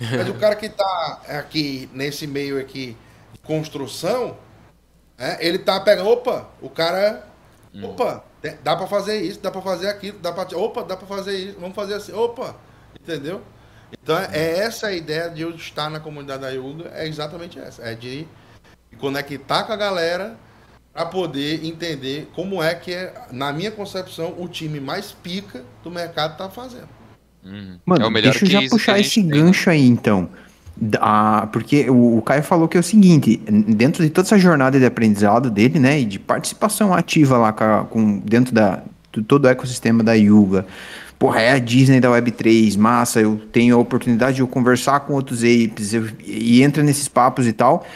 [0.01, 2.97] Mas o cara que está aqui nesse meio aqui
[3.33, 4.37] de construção,
[5.19, 7.27] é, ele tá pegando, opa, o cara,
[7.75, 7.87] hum.
[7.87, 8.25] opa,
[8.63, 11.61] dá para fazer isso, dá para fazer aquilo, dá para, opa, dá para fazer isso,
[11.61, 12.57] vamos fazer assim, opa,
[12.99, 13.43] entendeu?
[13.93, 17.83] Então é essa a ideia de eu estar na comunidade da Yuga, é exatamente essa,
[17.83, 18.27] é de
[18.99, 20.37] conectar com a galera
[20.99, 25.93] para poder entender como é que é, na minha concepção, o time mais pica do
[25.93, 26.89] mercado tá fazendo.
[27.45, 27.79] Uhum.
[27.87, 29.37] Mano, é deixa eu já puxar esse tem, né?
[29.37, 30.29] gancho aí então.
[31.01, 34.77] Ah, porque o, o Caio falou que é o seguinte, dentro de toda essa jornada
[34.77, 38.83] de aprendizado dele, né, e de participação ativa lá com, com dentro da,
[39.29, 40.67] todo o ecossistema da Yuga.
[41.17, 45.13] Porra, é a Disney da Web3, massa, eu tenho a oportunidade de eu conversar com
[45.13, 47.87] outros apes eu, e entra nesses papos e tal.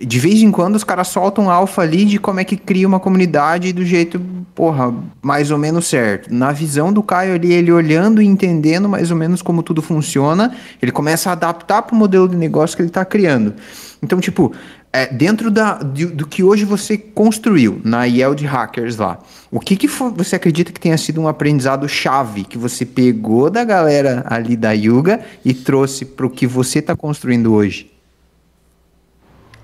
[0.00, 2.98] De vez em quando os caras soltam alfa ali de como é que cria uma
[2.98, 4.18] comunidade do jeito,
[4.54, 6.32] porra, mais ou menos certo.
[6.32, 10.56] Na visão do Caio ali, ele olhando e entendendo mais ou menos como tudo funciona,
[10.80, 13.54] ele começa a adaptar para o modelo de negócio que ele está criando.
[14.02, 14.52] Então, tipo,
[14.90, 19.18] é, dentro da, do, do, que hoje você construiu na Yield Hackers lá,
[19.50, 23.50] o que, que foi, você acredita que tenha sido um aprendizado chave que você pegou
[23.50, 27.91] da galera ali da Yuga e trouxe para o que você está construindo hoje?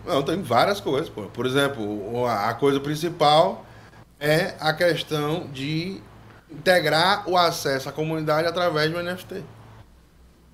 [0.08, 1.10] Não, tem várias coisas.
[1.10, 1.24] Pô.
[1.24, 3.66] Por exemplo, a coisa principal
[4.18, 6.00] é a questão de
[6.50, 9.44] integrar o acesso à comunidade através do NFT.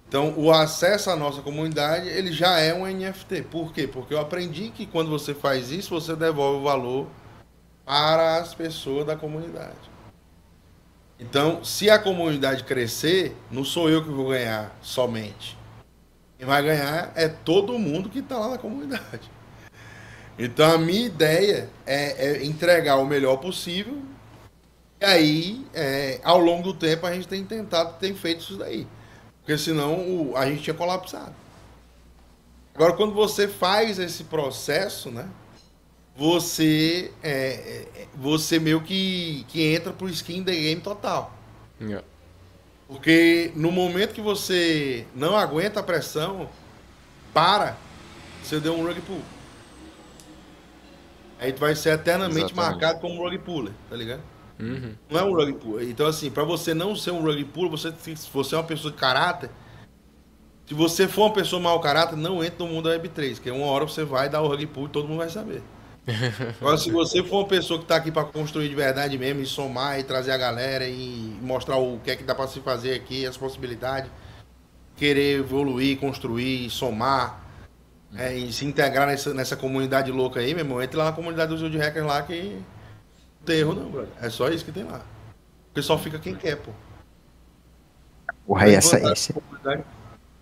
[0.08, 3.42] Então, o acesso à nossa comunidade, ele já é um NFT.
[3.42, 3.86] Por quê?
[3.86, 7.06] Porque eu aprendi que quando você faz isso, você devolve o valor
[7.84, 9.94] para as pessoas da comunidade.
[11.18, 15.56] Então, se a comunidade crescer, não sou eu que vou ganhar somente.
[16.36, 19.30] Quem vai ganhar é todo mundo que está lá na comunidade.
[20.38, 24.02] Então, a minha ideia é, é entregar o melhor possível.
[25.00, 28.86] E aí, é, ao longo do tempo, a gente tem tentado, tem feito isso daí.
[29.40, 31.34] Porque senão o, a gente tinha colapsado.
[32.74, 35.28] Agora, quando você faz esse processo, né?
[36.16, 41.32] Você, é, é, você meio que, que entra pro skin the game total.
[41.80, 42.04] Yeah.
[42.86, 46.48] Porque no momento que você não aguenta a pressão,
[47.32, 47.76] para,
[48.42, 49.20] você deu um rug pull.
[51.44, 52.70] Aí tu vai ser eternamente Exatamente.
[52.70, 54.22] marcado como um rug puller, tá ligado?
[54.58, 54.94] Uhum.
[55.10, 55.82] Não é um rug pull.
[55.82, 58.90] Então, assim, para você não ser um rug pull, você, se você é uma pessoa
[58.90, 59.50] de caráter,
[60.66, 63.66] se você for uma pessoa mau caráter, não entre no mundo da Web3, que uma
[63.66, 65.62] hora você vai dar o rug pull e todo mundo vai saber.
[66.60, 69.46] Agora, se você for uma pessoa que está aqui para construir de verdade mesmo, e
[69.46, 72.94] somar, e trazer a galera, e mostrar o que é que dá para se fazer
[72.94, 74.10] aqui, as possibilidades,
[74.96, 77.43] querer evoluir, construir, somar,
[78.16, 81.56] é, e se integrar nessa, nessa comunidade louca aí, meu irmão, entre lá na comunidade
[81.56, 82.62] do de Hackers lá que
[83.44, 84.10] tem erro não, brother.
[84.20, 85.02] É só isso que tem lá.
[85.66, 86.70] Porque só fica quem quer, pô.
[88.46, 89.34] Porra, essa, essa.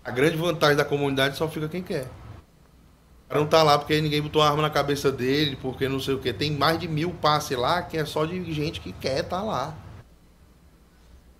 [0.03, 2.03] A grande vantagem da comunidade só fica quem quer.
[2.03, 6.13] O cara não tá lá porque ninguém botou arma na cabeça dele, porque não sei
[6.13, 6.31] o que.
[6.31, 9.75] Tem mais de mil passes lá que é só de gente que quer tá lá.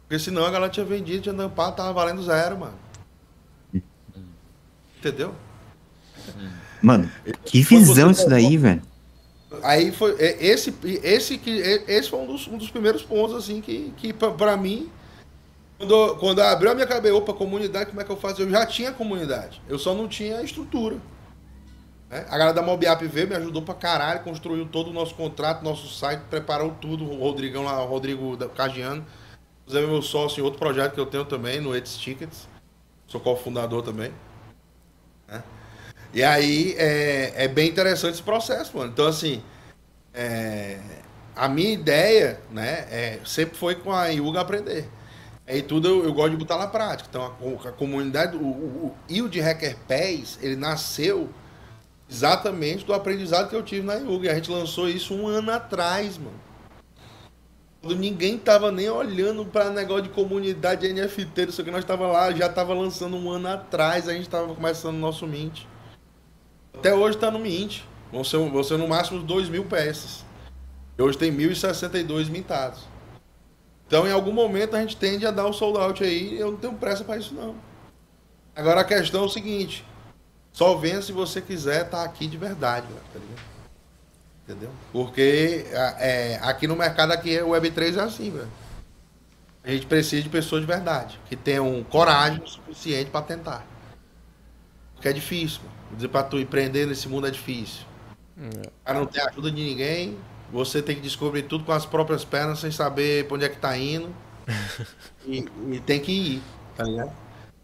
[0.01, 2.79] Porque senão a galera tinha vendido, tinha dampado, tava valendo zero, mano.
[4.97, 5.35] Entendeu?
[6.81, 7.09] Mano,
[7.45, 8.81] que visão isso daí, velho.
[9.61, 13.35] Aí foi é, esse esse que é, esse foi um dos, um dos primeiros pontos
[13.35, 14.89] assim que que para mim
[15.77, 18.41] quando, quando abriu a minha cabeça, opa, comunidade, como é que eu faço?
[18.41, 20.97] Eu já tinha comunidade, eu só não tinha estrutura.
[22.09, 22.25] Né?
[22.29, 25.87] A galera da Mobiap veio, me ajudou pra caralho, construiu todo o nosso contrato, nosso
[25.89, 27.03] site, preparou tudo.
[27.03, 29.05] O Rodrigão lá, o Rodrigo Cagiano,
[29.67, 32.47] é meu sócio em outro projeto que eu tenho também, no Eds Tickets.
[33.07, 34.11] Sou cofundador também.
[35.27, 35.43] Né?
[36.13, 38.91] E aí é, é bem interessante esse processo, mano.
[38.91, 39.41] Então, assim,
[40.13, 40.77] é,
[41.35, 44.87] a minha ideia, né, é, sempre foi com a Yuga aprender.
[45.47, 47.09] Aí tudo eu, eu, gosto de botar na prática.
[47.09, 51.29] Então, a, a comunidade, o, o, o Hacker Pés, ele nasceu
[52.09, 54.27] exatamente do aprendizado que eu tive na Yuga.
[54.27, 56.39] E a gente lançou isso um ano atrás, mano.
[57.81, 62.31] Quando ninguém tava nem olhando para negócio de comunidade NFT, isso que nós tava lá,
[62.31, 65.65] já tava lançando um ano atrás, a gente tava começando o nosso Mint.
[66.73, 67.81] Até hoje está no Mint.
[68.11, 70.23] Vão ser, vão ser no máximo 2 mil peças.
[70.97, 72.87] E hoje tem 1.062 mintados.
[73.87, 76.39] Então, em algum momento, a gente tende a dar o sold out aí.
[76.39, 77.55] Eu não tenho pressa para isso, não.
[78.55, 79.85] Agora, a questão é o seguinte.
[80.51, 83.53] Só venha se você quiser estar tá aqui de verdade, tá ligado?
[84.43, 84.69] Entendeu?
[84.91, 88.51] Porque é, aqui no mercado, aqui, o Web3 é assim, velho.
[89.63, 93.65] A gente precisa de pessoas de verdade, que tenham coragem suficiente para tentar.
[94.93, 95.82] Porque é difícil, mano.
[95.93, 97.85] Vou dizer pra tu, empreender nesse mundo é difícil.
[98.35, 98.69] É.
[98.83, 100.17] Para não ter ajuda de ninguém,
[100.51, 103.57] você tem que descobrir tudo com as próprias pernas, sem saber pra onde é que
[103.57, 104.09] tá indo.
[105.27, 106.43] e, e, tem que ir,
[106.75, 107.11] tá ligado?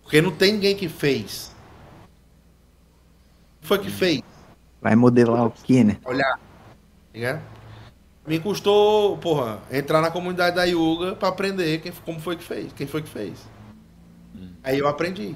[0.03, 1.55] Porque não tem ninguém que fez.
[3.61, 4.21] Quem foi que fez?
[4.79, 5.97] Vai modelar o que, né?
[6.05, 6.37] Olhar.
[6.37, 6.39] Tá
[7.11, 7.41] ligado?
[8.27, 12.71] Me custou, porra, entrar na comunidade da Yuga pra aprender quem, como foi que fez.
[12.73, 13.39] Quem foi que fez.
[14.35, 14.51] Hum.
[14.63, 15.35] Aí eu aprendi.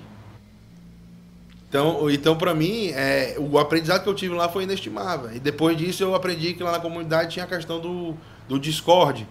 [1.74, 5.36] Então, então para mim, é, o aprendizado que eu tive lá foi inestimável.
[5.36, 8.16] E depois disso eu aprendi que lá na comunidade tinha a questão do,
[8.48, 9.28] do Discord.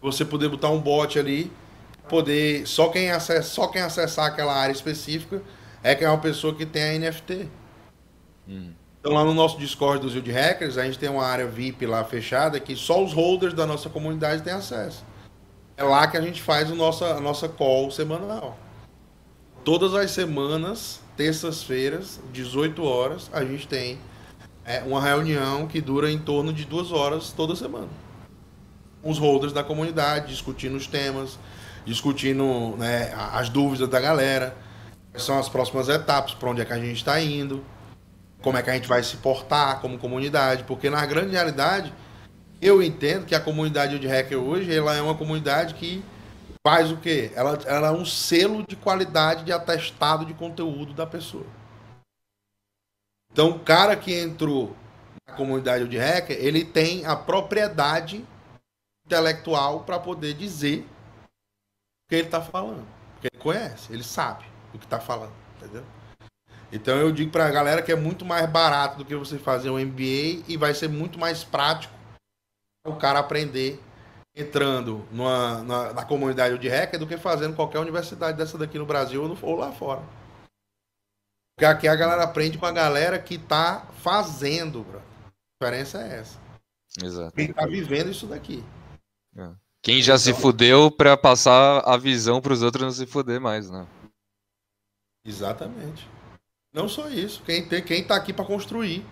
[0.00, 1.52] Você poder botar um bot ali,
[2.08, 2.66] poder.
[2.66, 5.42] Só quem, acessa, só quem acessar aquela área específica
[5.82, 7.46] é que é uma pessoa que tem a NFT.
[8.48, 8.70] Hum.
[8.98, 11.84] Então lá no nosso Discord do Zio de Hackers, a gente tem uma área VIP
[11.84, 15.04] lá fechada que só os holders da nossa comunidade têm acesso.
[15.76, 18.56] É lá que a gente faz o nosso, a nossa call semanal.
[19.62, 23.98] Todas as semanas, terças-feiras, 18 horas, a gente tem
[24.64, 27.88] é, uma reunião que dura em torno de duas horas toda semana.
[29.02, 31.38] Os holders da comunidade discutindo os temas,
[31.84, 34.56] discutindo né, as dúvidas da galera,
[35.10, 37.64] quais são as próximas etapas, para onde é que a gente está indo,
[38.40, 41.92] como é que a gente vai se portar como comunidade, porque na grande realidade
[42.60, 46.02] eu entendo que a comunidade de hacker hoje ela é uma comunidade que
[46.66, 47.32] faz o quê?
[47.34, 51.46] Ela, ela é um selo de qualidade de atestado de conteúdo da pessoa.
[53.32, 54.76] Então, o cara que entrou
[55.26, 58.24] na comunidade de hacker, ele tem a propriedade
[59.06, 62.86] intelectual para poder dizer o que ele está falando.
[63.14, 64.44] Porque ele conhece, ele sabe
[64.74, 65.84] o que está falando, entendeu?
[66.70, 69.68] Então eu digo para a galera que é muito mais barato do que você fazer
[69.68, 71.92] um MBA e vai ser muito mais prático
[72.84, 73.80] o cara aprender
[74.34, 78.86] entrando numa, na, na comunidade de hacker do que fazendo qualquer universidade dessa daqui no
[78.86, 80.02] Brasil ou, no, ou lá fora.
[81.54, 84.98] Porque aqui a galera aprende com a galera que tá fazendo, bro.
[84.98, 86.40] A diferença é essa.
[87.02, 87.36] Exato.
[87.36, 88.64] Quem tá vivendo isso daqui.
[89.36, 89.50] É.
[89.82, 93.40] Quem já então, se fudeu para passar a visão para os outros não se fuder
[93.40, 93.86] mais, né?
[95.24, 96.08] Exatamente.
[96.72, 97.42] Não só isso.
[97.42, 99.04] Quem, tem, quem tá aqui para construir.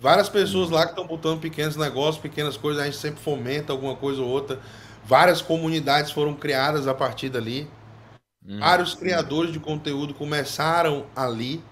[0.00, 3.94] Várias pessoas lá que estão botando pequenos negócios, pequenas coisas, a gente sempre fomenta alguma
[3.94, 4.58] coisa ou outra.
[5.04, 7.68] Várias comunidades foram criadas a partir dali.
[8.42, 8.58] Hum.
[8.58, 11.62] Vários criadores de conteúdo começaram ali.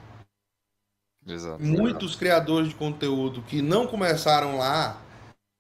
[1.27, 1.63] Exato.
[1.63, 5.01] Muitos criadores de conteúdo que não começaram lá,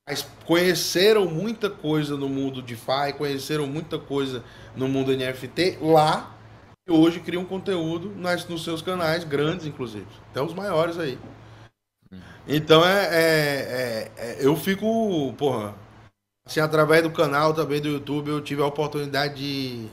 [0.06, 4.44] mas conheceram muita coisa no mundo de DeFi, conheceram muita coisa
[4.76, 6.36] no mundo NFT lá,
[6.86, 10.06] e hoje criam conteúdo nas, nos seus canais, grandes inclusive.
[10.30, 11.18] Até os maiores aí.
[12.48, 15.74] Então é, é, é, é, Eu fico, porra.
[16.46, 19.90] Assim, através do canal também do YouTube, eu tive a oportunidade de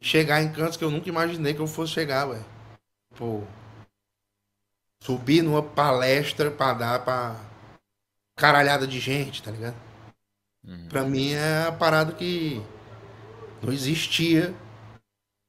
[0.00, 2.44] chegar em cantos que eu nunca imaginei que eu fosse chegar, velho.
[3.14, 3.42] Pô.
[5.02, 7.36] Subir numa palestra pra dar pra
[8.34, 9.76] caralhada de gente, tá ligado?
[10.66, 10.88] Uhum.
[10.88, 12.62] Pra mim é a parada que
[13.62, 14.54] não existia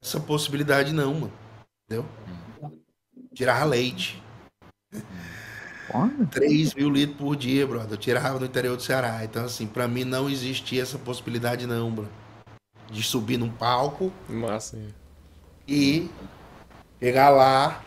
[0.04, 1.34] essa possibilidade não, mano.
[1.86, 2.06] Entendeu?
[2.62, 2.82] Uhum.
[3.34, 4.22] Tirar leite.
[4.94, 5.29] Uhum.
[6.32, 7.92] 3 mil litros por dia, brother.
[7.92, 9.24] Eu tirava no interior do Ceará.
[9.24, 12.12] Então, assim, pra mim não existia essa possibilidade, não, brother.
[12.92, 14.12] De subir num palco.
[14.28, 14.78] Massa.
[15.68, 16.10] E
[17.00, 17.84] chegar lá,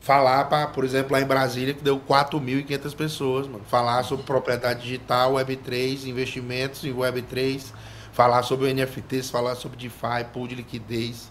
[0.00, 3.64] falar para, por exemplo, lá em Brasília, que deu 4.500 pessoas, mano.
[3.64, 7.72] Falar sobre propriedade digital, Web3, investimentos em Web3,
[8.12, 11.30] falar sobre o NFTs, falar sobre DeFi, pool de liquidez.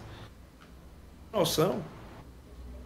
[1.32, 1.82] Noção.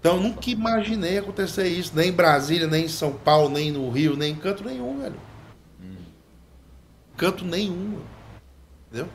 [0.06, 4.16] Então nunca imaginei acontecer isso, nem em Brasília, nem em São Paulo, nem no Rio,
[4.16, 5.16] nem em canto nenhum, velho.
[7.16, 7.98] Canto nenhum.
[8.86, 9.08] Entendeu?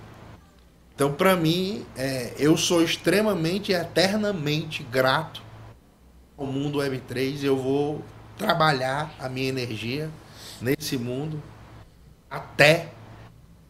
[0.93, 5.41] Então, para mim, é, eu sou extremamente, eternamente grato
[6.37, 7.41] ao mundo Web3.
[7.41, 8.03] Eu vou
[8.37, 10.09] trabalhar a minha energia
[10.59, 11.41] nesse mundo
[12.29, 12.89] até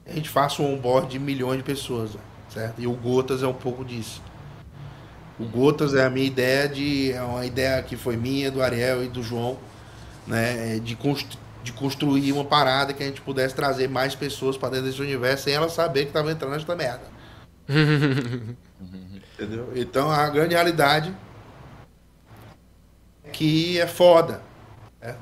[0.07, 2.17] a gente faça um onboard de milhões de pessoas,
[2.49, 2.81] certo?
[2.81, 4.23] E o Gotas é um pouco disso.
[5.41, 7.11] O Gotas é a minha ideia de.
[7.11, 9.57] É uma ideia que foi minha, do Ariel e do João,
[10.27, 10.77] né?
[10.77, 14.85] De, constru, de construir uma parada que a gente pudesse trazer mais pessoas para dentro
[14.85, 17.05] desse universo sem elas saber que estava entrando nessa merda.
[19.33, 19.71] Entendeu?
[19.75, 21.11] Então a grande realidade
[23.23, 24.43] é que é foda.
[25.01, 25.15] Né?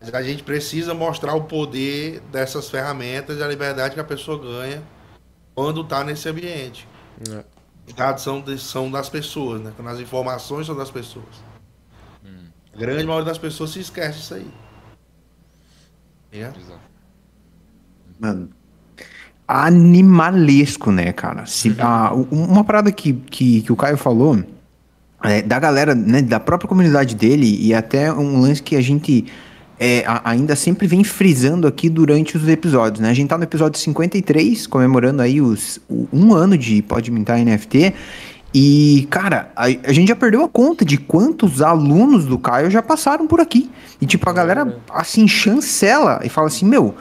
[0.00, 4.38] Mas a gente precisa mostrar o poder dessas ferramentas e a liberdade que a pessoa
[4.38, 4.80] ganha
[5.56, 6.86] quando está nesse ambiente.
[7.28, 7.53] É.
[7.86, 9.72] Os dados são, de, são das pessoas, né?
[9.76, 11.42] Quando as informações são das pessoas.
[12.24, 12.46] Hum.
[12.74, 14.50] A grande maioria das pessoas se esquece disso aí.
[16.32, 16.52] É?
[18.18, 18.50] Mano,
[19.46, 21.46] animalesco, né, cara?
[21.46, 21.76] Se, uhum.
[21.78, 24.42] a, uma parada que, que, que o Caio falou
[25.22, 29.26] é, da galera, né, da própria comunidade dele e até um lance que a gente
[29.78, 33.10] é, ainda sempre vem frisando aqui durante os episódios, né?
[33.10, 37.38] A gente tá no episódio 53, comemorando aí os, o, um ano de Pode Mintar
[37.44, 37.92] NFT.
[38.54, 42.80] E, cara, a, a, gente já perdeu a conta de quantos alunos do Caio já
[42.80, 43.68] passaram por aqui.
[44.00, 46.94] E, tipo, a galera, assim, chancela e fala assim: Meu,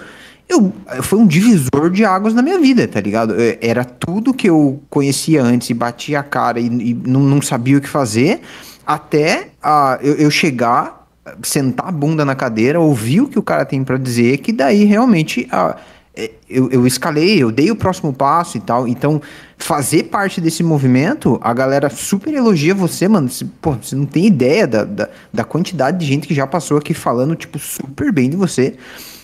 [0.49, 3.39] eu, foi um divisor de águas na minha vida, tá ligado?
[3.39, 7.39] É, era tudo que eu conhecia antes e batia a cara e, e não, não,
[7.39, 8.41] sabia o que fazer,
[8.85, 11.02] até uh, eu, eu chegar
[11.41, 14.83] sentar a bunda na cadeira, ouvir o que o cara tem para dizer, que daí
[14.83, 15.77] realmente a,
[16.15, 18.87] é, eu, eu escalei, eu dei o próximo passo e tal.
[18.87, 19.21] Então,
[19.57, 23.29] fazer parte desse movimento, a galera super elogia você, mano.
[23.29, 26.77] Você, pô, você não tem ideia da, da, da, quantidade de gente que já passou
[26.77, 28.75] aqui falando, tipo, super bem de você.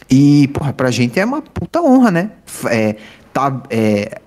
[0.09, 2.31] E, porra, pra gente é uma puta honra, né?
[2.65, 2.95] É,
[3.33, 4.19] tá, é,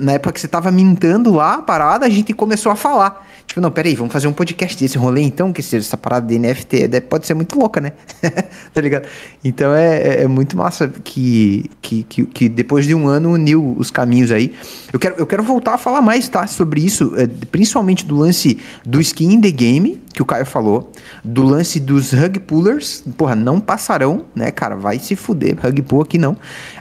[0.00, 3.26] na época que você tava mintando lá a parada, a gente começou a falar.
[3.48, 7.00] Tipo, não, peraí, vamos fazer um podcast desse rolê então, que essa parada de NFT
[7.08, 7.92] pode ser muito louca, né?
[8.74, 9.08] tá ligado?
[9.42, 13.74] Então é, é, é, muito massa que, que, que, que, depois de um ano uniu
[13.78, 14.54] os caminhos aí.
[14.92, 16.46] Eu quero, eu quero voltar a falar mais, tá?
[16.46, 20.92] Sobre isso, é, principalmente do lance do skin in the game, que o Caio falou,
[21.24, 24.76] do lance dos rug pullers, porra, não passarão, né, cara?
[24.76, 26.36] Vai se fuder, rug pull aqui não.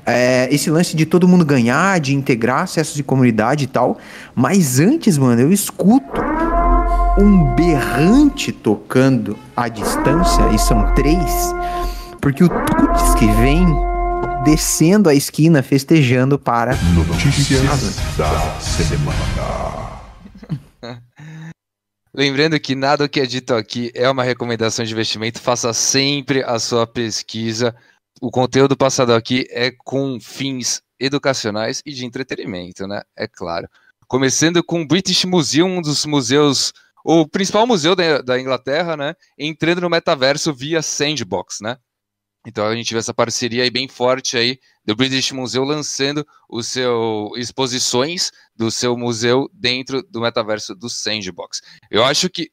[0.08, 3.98] É, esse lance de todo mundo ganhar, de integrar acessos de comunidade e tal.
[4.34, 6.22] Mas antes, mano, eu escuto
[7.20, 11.54] um berrante tocando à distância, e são três,
[12.22, 13.66] porque o Tuts que vem
[14.46, 17.62] descendo a esquina festejando para Notícias
[18.16, 19.18] da Semana.
[22.16, 26.58] Lembrando que nada que é dito aqui é uma recomendação de investimento, faça sempre a
[26.60, 27.76] sua pesquisa.
[28.22, 33.02] O conteúdo passado aqui é com fins educacionais e de entretenimento, né?
[33.16, 33.68] É claro.
[34.08, 36.74] Começando com o British Museum, um dos museus
[37.10, 41.78] o principal museu da, Inglaterra, né, entrando no metaverso via Sandbox, né?
[42.46, 46.62] Então a gente vê essa parceria aí bem forte aí do British Museum lançando o
[46.62, 51.62] seu exposições do seu museu dentro do metaverso do Sandbox.
[51.90, 52.52] Eu acho que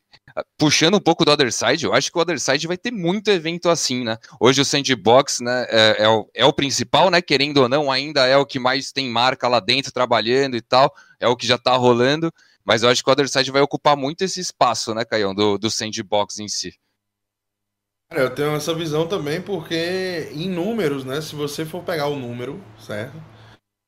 [0.58, 3.30] puxando um pouco do Other Side, eu acho que o Other Side vai ter muito
[3.30, 4.18] evento assim, né?
[4.40, 7.22] Hoje o Sandbox, né, é, é, o, é o principal, né?
[7.22, 10.92] Querendo ou não, ainda é o que mais tem marca lá dentro trabalhando e tal,
[11.20, 12.32] é o que já tá rolando.
[12.64, 15.70] Mas eu acho que o Otherside vai ocupar muito esse espaço, né, Caião, do, do
[15.70, 16.74] sandbox em si.
[18.10, 22.16] Cara, eu tenho essa visão também porque em números, né, se você for pegar o
[22.16, 23.22] número, certo?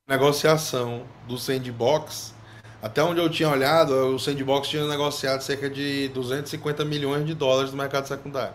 [0.09, 2.36] Negociação do sandbox,
[2.83, 7.71] até onde eu tinha olhado, o sandbox tinha negociado cerca de 250 milhões de dólares
[7.71, 8.55] no mercado secundário.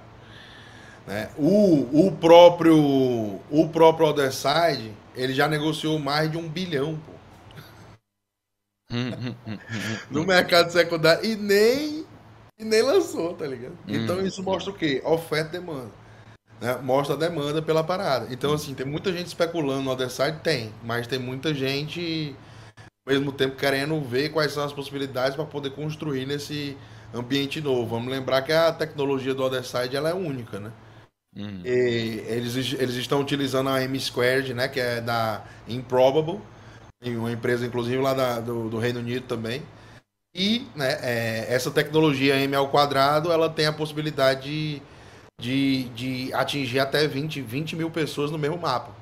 [1.08, 1.30] Né?
[1.38, 2.76] O, o próprio
[3.50, 7.12] o próprio Otherside, ele já negociou mais de um bilhão, pô
[10.10, 12.06] no mercado secundário e nem,
[12.60, 13.78] e nem lançou, tá ligado?
[13.88, 14.26] Então hum.
[14.26, 15.02] isso mostra o quê?
[15.06, 15.92] Oferta e demanda.
[16.60, 16.78] Né?
[16.84, 18.28] Mostra a demanda pela parada.
[18.30, 20.40] Então, assim, tem muita gente especulando no other side?
[20.44, 22.36] Tem, mas tem muita gente
[23.08, 26.78] mesmo tempo querendo ver quais são as possibilidades para poder construir nesse
[27.14, 27.88] ambiente novo.
[27.88, 30.72] Vamos lembrar que a tecnologia do other side ela é única, né?
[31.34, 31.62] Hum.
[31.64, 36.42] eles, eles estão utilizando a M-Squared, né, que é da Improbable,
[37.02, 39.64] uma empresa, inclusive, lá da, do, do, Reino Unido também.
[40.36, 44.82] E né, é, essa tecnologia M ao quadrado, ela tem a possibilidade de,
[45.40, 49.01] de, de atingir até 20, 20 mil pessoas no mesmo mapa.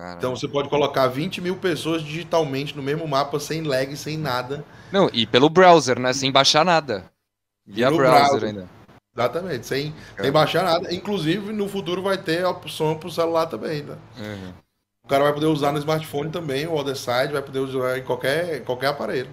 [0.00, 0.18] Caramba.
[0.18, 4.64] Então você pode colocar 20 mil pessoas digitalmente no mesmo mapa, sem lag, sem nada.
[4.90, 6.12] Não, e pelo browser, né?
[6.12, 7.04] Sem baixar nada.
[7.66, 8.68] Via browser, browser, ainda.
[9.14, 10.94] Exatamente, sem, sem baixar nada.
[10.94, 13.96] Inclusive, no futuro vai ter a opção para o celular também, né?
[14.18, 14.52] Uhum
[15.10, 18.62] cara vai poder usar no smartphone também, o other side, vai poder usar em qualquer,
[18.62, 19.28] qualquer aparelho.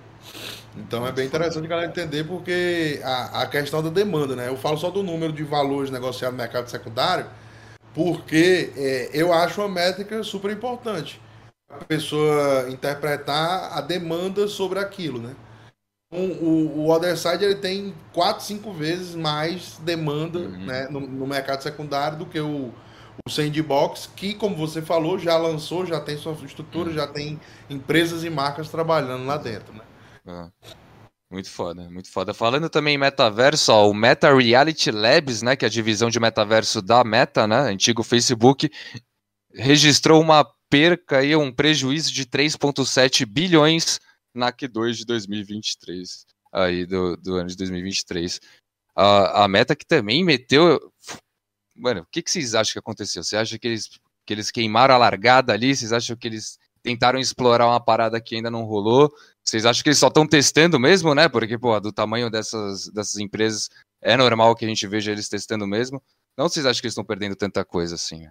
[0.76, 4.48] Então é bem interessante a galera entender porque a, a questão da demanda, né?
[4.48, 7.28] Eu falo só do número de valores negociados no mercado secundário,
[7.98, 11.20] porque é, eu acho uma métrica super importante.
[11.68, 15.36] A pessoa interpretar a demanda sobre aquilo, né?
[16.14, 20.66] Um, o, o Other Side ele tem 4, 5 vezes mais demanda uhum.
[20.66, 22.72] né, no, no mercado secundário do que o,
[23.26, 28.24] o Sandbox, que, como você falou, já lançou, já tem sua estrutura, já tem empresas
[28.24, 29.82] e marcas trabalhando lá dentro, né?
[30.28, 30.50] Ah,
[31.30, 32.34] muito foda, muito foda.
[32.34, 36.20] Falando também em metaverso, ó, o Meta Reality Labs, né, que é a divisão de
[36.20, 38.70] metaverso da Meta, né, antigo Facebook,
[39.54, 44.00] registrou uma perca e um prejuízo de 3,7 bilhões
[44.34, 48.40] na Q2 de 2023, aí do, do ano de 2023.
[48.96, 50.80] A, a Meta que também meteu
[51.78, 53.24] Mano, o que, que vocês acham que aconteceu?
[53.24, 53.88] Você acha que eles,
[54.26, 55.76] que eles queimaram a largada ali?
[55.76, 59.14] Vocês acham que eles tentaram explorar uma parada que ainda não rolou?
[59.48, 61.30] Vocês acham que eles só estão testando mesmo, né?
[61.30, 63.70] Porque, pô, do tamanho dessas, dessas empresas,
[64.02, 66.04] é normal que a gente veja eles testando mesmo.
[66.38, 68.28] Não vocês acham que eles estão perdendo tanta coisa assim?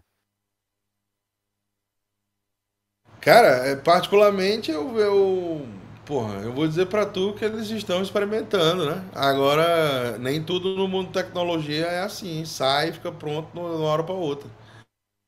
[3.18, 5.66] Cara, é, particularmente eu, eu
[6.04, 9.02] Porra, eu vou dizer para tu que eles estão experimentando, né?
[9.12, 13.80] Agora, nem tudo no mundo de tecnologia é assim, sai e fica pronto de uma
[13.80, 14.48] hora para outra.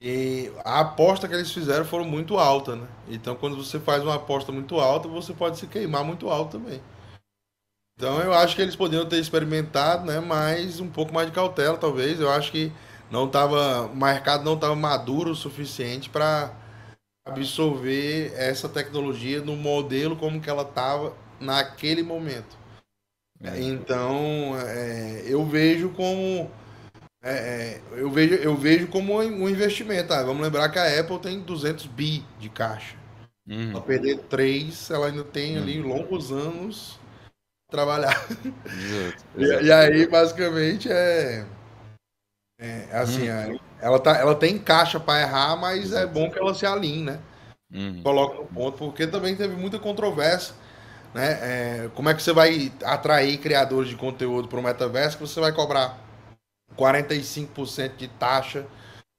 [0.01, 2.86] E a aposta que eles fizeram foram muito alta, né?
[3.09, 6.80] Então, quando você faz uma aposta muito alta, você pode se queimar muito alto também.
[7.96, 10.20] Então, eu acho que eles poderiam ter experimentado, né?
[10.20, 12.20] Mas um pouco mais de cautela, talvez.
[12.20, 12.72] Eu acho que
[13.11, 16.55] não tava, o mercado não estava maduro o suficiente para
[17.26, 22.57] absorver essa tecnologia no modelo como que ela estava naquele momento.
[23.42, 23.61] É.
[23.61, 26.51] Então, é, eu vejo como
[27.23, 30.12] é, é, eu vejo eu vejo como um investimento.
[30.12, 32.97] Ah, vamos lembrar que a Apple tem 200 bi de caixa.
[33.47, 33.71] Uhum.
[33.71, 35.62] Ela perder três, ela ainda tem uhum.
[35.62, 37.01] ali longos anos
[37.71, 38.27] trabalhar.
[38.31, 39.64] Exato, exato.
[39.64, 41.45] E, e, aí, basicamente, é.
[42.59, 43.55] é assim, uhum.
[43.55, 46.05] é, ela, tá, ela tem caixa para errar, mas exato.
[46.05, 47.21] é bom que ela se alinhe, né?
[47.73, 48.03] Uhum.
[48.03, 50.55] Coloca no ponto, porque também teve muita controvérsia.
[51.14, 51.33] Né?
[51.43, 55.41] É, como é que você vai atrair criadores de conteúdo para o metaverso que você
[55.41, 56.08] vai cobrar
[56.77, 58.66] 45% de taxa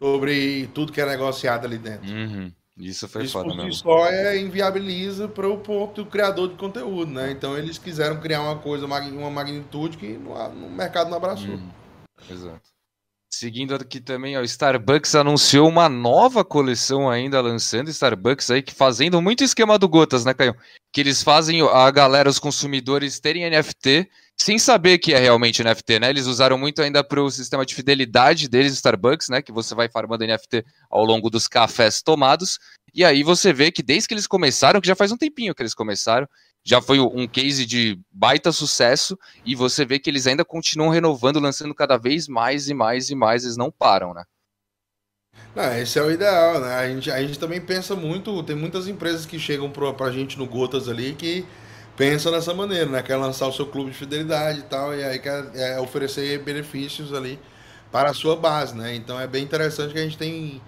[0.01, 2.09] sobre tudo que é negociado ali dentro?
[2.09, 2.51] Uhum.
[2.77, 7.11] Isso foi Isso foda si só é inviabiliza para o ponto do criador de conteúdo,
[7.11, 7.29] né?
[7.29, 11.55] Então eles quiseram criar uma coisa, uma magnitude que no, no mercado não abraçou.
[11.55, 11.69] Uhum.
[12.29, 12.69] Exato.
[13.31, 19.21] Seguindo aqui também, o Starbucks anunciou uma nova coleção ainda lançando Starbucks aí que fazendo
[19.21, 20.55] muito esquema do Gotas, né, Caio?
[20.91, 24.09] Que eles fazem a galera, os consumidores terem NFT
[24.41, 26.09] sem saber que é realmente NFT, né?
[26.09, 29.41] Eles usaram muito ainda para o sistema de fidelidade deles, Starbucks, né?
[29.41, 32.57] Que você vai farmando NFT ao longo dos cafés tomados.
[32.93, 35.61] E aí você vê que desde que eles começaram, que já faz um tempinho que
[35.61, 36.27] eles começaram,
[36.63, 41.39] já foi um case de baita sucesso e você vê que eles ainda continuam renovando,
[41.39, 44.23] lançando cada vez mais e mais e mais, eles não param, né?
[45.55, 46.75] Não, esse é o ideal, né?
[46.75, 50.37] A gente, a gente também pensa muito, tem muitas empresas que chegam pra, pra gente
[50.37, 51.45] no Gotas ali que
[51.99, 53.03] pensam dessa maneira, né?
[53.03, 57.13] Quer lançar o seu clube de fidelidade e tal, e aí quer é, oferecer benefícios
[57.13, 57.37] ali
[57.91, 58.95] para a sua base, né?
[58.95, 60.61] Então é bem interessante que a gente tem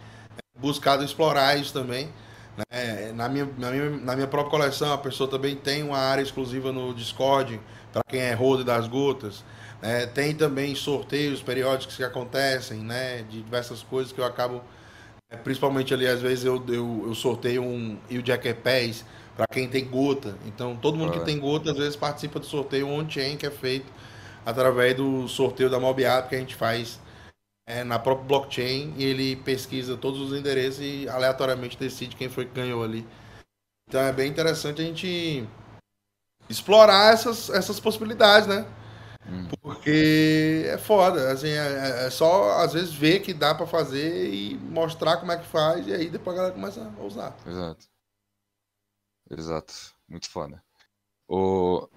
[0.59, 2.09] buscado explorar isso também.
[2.57, 3.13] Né?
[3.13, 6.73] Na, minha, na, minha, na minha própria coleção, a pessoa também tem uma área exclusiva
[6.73, 7.61] no Discord,
[7.93, 9.41] para quem é holder das gotas.
[9.81, 13.23] É, tem também sorteios periódicos que acontecem, né?
[13.29, 14.61] De diversas coisas que eu acabo.
[15.29, 19.05] É, principalmente ali, às vezes eu, eu, eu sorteio um Rio Jacker Pés
[19.41, 20.37] para quem tem gota.
[20.45, 23.91] Então, todo mundo que tem gota, às vezes, participa do sorteio on-chain que é feito
[24.45, 26.99] através do sorteio da Mobiapp que a gente faz
[27.67, 32.45] é, na própria blockchain e ele pesquisa todos os endereços e aleatoriamente decide quem foi
[32.45, 33.07] que ganhou ali.
[33.89, 35.43] Então é bem interessante a gente
[36.47, 38.67] explorar essas, essas possibilidades, né?
[39.27, 39.47] Hum.
[39.59, 44.55] Porque é foda, assim, é, é, só às vezes ver que dá para fazer e
[44.69, 47.35] mostrar como é que faz e aí depois a galera começa a usar.
[47.47, 47.90] Exato.
[49.31, 49.73] Exato.
[50.07, 50.61] Muito foda.
[51.27, 51.87] O...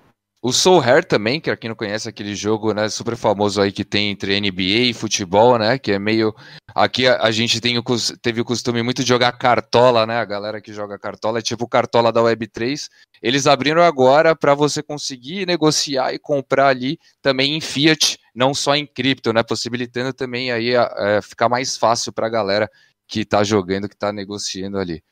[0.46, 3.72] O Soul Hair também, que é quem não conhece aquele jogo, né, super famoso aí
[3.72, 6.34] que tem entre NBA e futebol, né, que é meio
[6.74, 7.82] aqui a, a gente tem o,
[8.20, 11.66] teve o costume muito de jogar cartola, né, a galera que joga cartola é tipo
[11.66, 12.90] cartola da Web3.
[13.22, 18.76] Eles abriram agora para você conseguir negociar e comprar ali também em fiat, não só
[18.76, 20.84] em cripto, né, possibilitando também aí a,
[21.18, 22.70] a ficar mais fácil para a galera
[23.08, 25.02] que está jogando, que está negociando ali.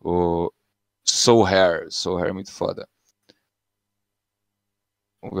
[0.00, 0.50] O
[1.04, 2.88] Soul Hair, Soul Hair é muito foda.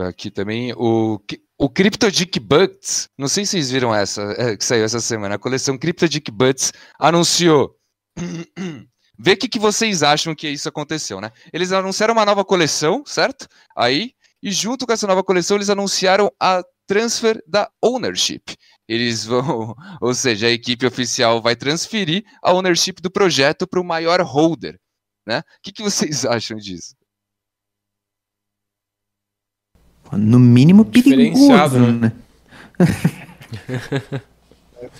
[0.08, 0.72] Aqui também.
[0.76, 1.20] O,
[1.58, 5.34] o CryptoDick Butts, não sei se vocês viram essa, é, que saiu essa semana.
[5.34, 7.76] A coleção CryptoDick Butts anunciou.
[9.18, 11.30] Vê o que, que vocês acham que isso aconteceu, né?
[11.52, 13.46] Eles anunciaram uma nova coleção, certo?
[13.76, 14.12] Aí,
[14.42, 18.56] e junto com essa nova coleção, eles anunciaram a transfer da ownership.
[18.88, 23.84] Eles vão, ou seja, a equipe oficial vai transferir a ownership do projeto para o
[23.84, 24.78] maior holder,
[25.26, 25.40] né?
[25.40, 26.94] O que, que vocês acham disso?
[30.12, 31.92] No mínimo perigoso, né?
[31.92, 32.12] né?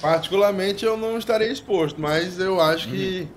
[0.01, 3.29] Particularmente eu não estarei exposto, mas eu acho que.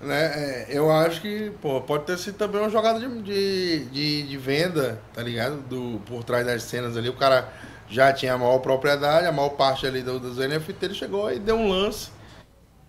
[0.00, 0.08] Uhum.
[0.08, 4.22] Né, é, eu acho que pô, pode ter sido também uma jogada de, de, de,
[4.24, 5.62] de, venda, tá ligado?
[5.62, 7.08] Do, por trás das cenas ali.
[7.08, 7.50] O cara
[7.88, 11.38] já tinha a maior propriedade, a maior parte ali do, dos NFT, ele chegou e
[11.38, 12.10] deu um lance.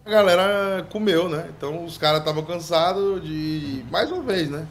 [0.06, 1.50] A galera comeu, né?
[1.58, 3.84] Então os caras estavam cansados de.
[3.90, 4.68] Mais uma vez, né?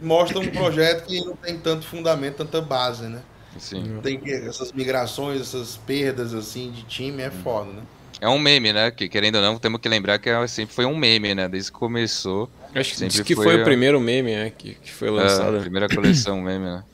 [0.00, 3.20] mostra um projeto que não tem tanto fundamento, tanta base, né?
[3.58, 4.00] Sim.
[4.02, 7.82] Tem que, essas migrações, essas perdas assim de time é foda, né?
[8.20, 8.90] É um meme, né?
[8.90, 11.48] Que querendo ou não, temos que lembrar que é, sempre foi um meme, né?
[11.48, 12.48] Desde que começou.
[12.74, 14.52] Acho que, sempre que foi, foi o primeiro meme, né?
[14.56, 15.56] Que, que foi lançado.
[15.56, 16.84] É, a primeira coleção meme, né?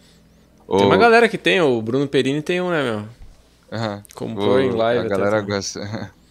[0.68, 2.98] Tem uma galera que tem, o Bruno Perini tem um, né, meu?
[3.78, 4.02] Uhum.
[4.14, 5.04] Comprou em live.
[5.04, 6.10] A galera gosta.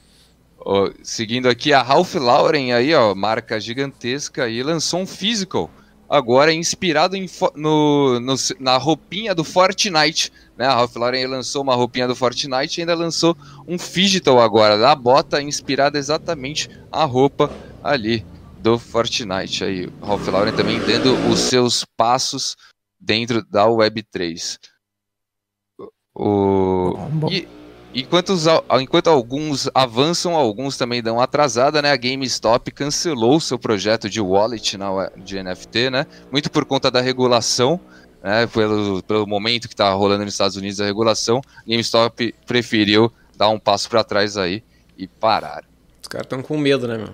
[1.03, 5.70] seguindo aqui, a Ralph Lauren aí, ó, marca gigantesca, e lançou um physical
[6.12, 10.30] agora inspirado em, no, no, na roupinha do Fortnite.
[10.57, 10.66] Né?
[10.66, 13.36] A Ralph Lauren lançou uma roupinha do Fortnite e ainda lançou
[13.66, 17.49] um Digital agora, da bota inspirada exatamente a roupa
[17.82, 18.26] ali
[18.59, 19.64] do Fortnite.
[19.64, 22.57] Aí, Ralph Lauren também dando os seus passos
[22.99, 24.57] dentro da Web3.
[26.14, 26.93] O...
[26.93, 27.32] Bom, bom.
[27.32, 27.47] E
[27.93, 28.45] Enquanto, os,
[28.79, 31.91] enquanto alguns avançam, alguns também dão atrasada, né?
[31.91, 36.07] A GameStop cancelou seu projeto de wallet na, de NFT, né?
[36.31, 37.79] Muito por conta da regulação,
[38.23, 38.47] né?
[38.47, 43.59] Pelo, pelo momento que está rolando nos Estados Unidos a regulação, GameStop preferiu dar um
[43.59, 44.63] passo para trás aí
[44.97, 45.63] e parar.
[46.01, 47.09] Os caras estão com medo, né, meu?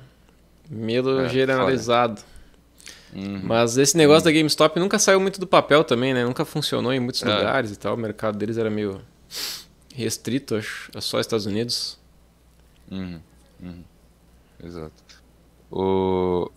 [0.69, 2.21] Medo é, generalizado.
[3.15, 3.41] Uhum.
[3.43, 4.33] Mas esse negócio uhum.
[4.33, 6.23] da GameStop nunca saiu muito do papel também, né?
[6.23, 7.33] Nunca funcionou em muitos é.
[7.33, 7.95] lugares e tal.
[7.95, 9.01] O mercado deles era meio
[9.97, 11.97] restrito, acho, a só Estados Unidos.
[12.89, 13.19] Uhum.
[13.59, 13.83] Uhum.
[14.63, 15.03] Exato.
[15.71, 16.49] O...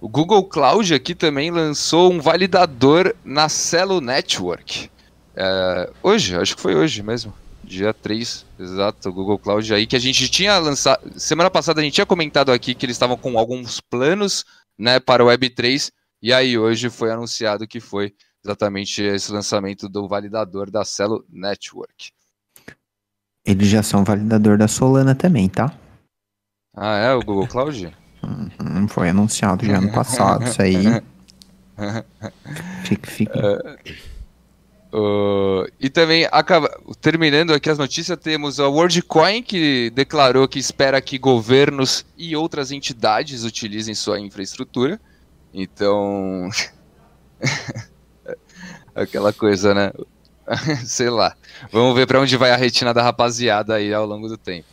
[0.00, 4.90] o Google Cloud aqui também lançou um validador na Celo Network.
[5.36, 5.92] É...
[6.02, 7.34] Hoje, acho que foi hoje mesmo.
[7.62, 11.18] Dia 3, exato, o Google Cloud aí, que a gente tinha lançado.
[11.18, 14.44] Semana passada a gente tinha comentado aqui que eles estavam com alguns planos
[14.76, 18.12] né, para o Web3, e aí hoje foi anunciado que foi
[18.44, 22.10] exatamente esse lançamento do validador da Celo Network.
[23.44, 25.74] Eles já são validador da Solana também, tá?
[26.76, 27.14] Ah, é?
[27.14, 27.92] O Google Cloud?
[28.22, 31.02] Uhum, foi anunciado já ano passado, isso aí.
[32.84, 33.78] fica, fica.
[34.92, 36.70] Uh, e também, acaba,
[37.00, 42.70] terminando aqui as notícias, temos a WorldCoin que declarou que espera que governos e outras
[42.70, 45.00] entidades utilizem sua infraestrutura.
[45.52, 46.48] Então.
[48.94, 49.90] Aquela coisa, né?
[50.84, 51.34] Sei lá.
[51.70, 54.66] Vamos ver para onde vai a retina da rapaziada aí ao longo do tempo.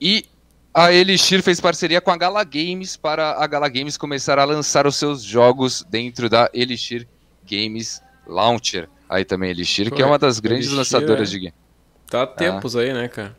[0.00, 0.26] E
[0.74, 4.86] a Elixir fez parceria com a Gala Games para a Gala Games começar a lançar
[4.86, 7.06] os seus jogos dentro da Elixir
[7.48, 8.88] Games Launcher.
[9.08, 11.32] Aí também Elixir, Pô, que é uma das grandes Elixir, lançadoras é...
[11.32, 11.54] de game.
[12.08, 12.80] Tá há tempos ah.
[12.80, 13.36] aí, né, cara?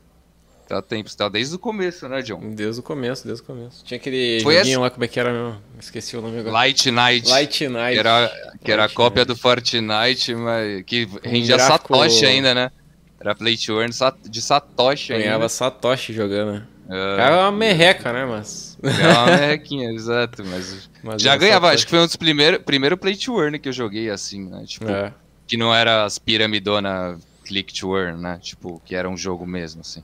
[0.68, 2.40] Tá tempo, tá desde o começo, né, John?
[2.52, 3.84] Desde o começo, desde o começo.
[3.84, 4.82] Tinha aquele Foi joguinho essa...
[4.82, 5.56] lá, como é que era meu?
[5.80, 6.54] Esqueci o nome agora.
[6.54, 7.30] Light Night.
[7.30, 7.94] Light Night.
[7.94, 8.32] Que era,
[8.64, 9.28] que era a cópia Night.
[9.28, 11.96] do Fortnite, mas que rendia um gráfico...
[11.96, 12.72] Satoshi ainda, né?
[13.20, 13.94] Era Play to Earn
[14.30, 15.26] de Satoshi ainda.
[15.26, 16.54] Ganhava Satoshi jogando.
[16.54, 16.68] Né?
[16.90, 18.78] É, era uma merreca, né, mas...
[18.82, 20.90] Era uma merrequinha, exato, mas...
[21.04, 23.74] mas já ganhava, acho que foi um dos primeiros primeiro Play to Earn que eu
[23.74, 24.64] joguei, assim, né?
[24.66, 25.14] Tipo, é.
[25.46, 28.40] que não era as piramidona Click to Earn, né?
[28.42, 30.04] Tipo, que era um jogo mesmo, assim.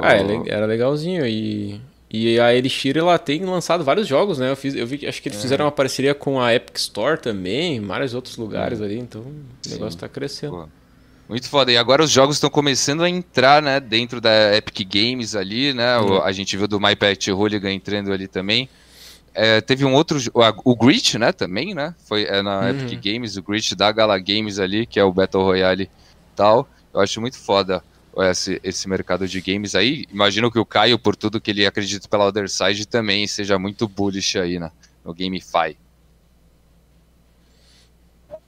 [0.00, 1.26] Ah, é era legalzinho.
[1.26, 1.80] E,
[2.10, 4.50] e a Elixir ela tem lançado vários jogos, né?
[4.50, 5.42] Eu, fiz, eu vi acho que eles é.
[5.42, 8.84] fizeram uma parceria com a Epic Store também, vários outros lugares é.
[8.84, 10.52] ali, então o negócio tá crescendo.
[10.52, 10.68] Pô.
[11.28, 11.72] Muito foda.
[11.72, 15.98] E agora os jogos estão começando a entrar, né, dentro da Epic Games ali, né?
[15.98, 16.18] Uhum.
[16.18, 18.68] O, a gente viu do My Pet Hooligan entrando ali também.
[19.34, 21.94] É, teve um outro, o, o Grit, né, também, né?
[22.06, 22.68] Foi é na uhum.
[22.70, 25.90] Epic Games, o Grit da Gala Games ali, que é o Battle Royale
[26.34, 26.68] tal.
[26.94, 27.82] Eu acho muito foda
[28.24, 30.06] esse, esse mercado de games aí.
[30.12, 33.86] Imagino que o Caio, por tudo que ele acredita pela Other Side, também seja muito
[33.86, 34.70] bullish aí na,
[35.04, 35.76] no GameFi.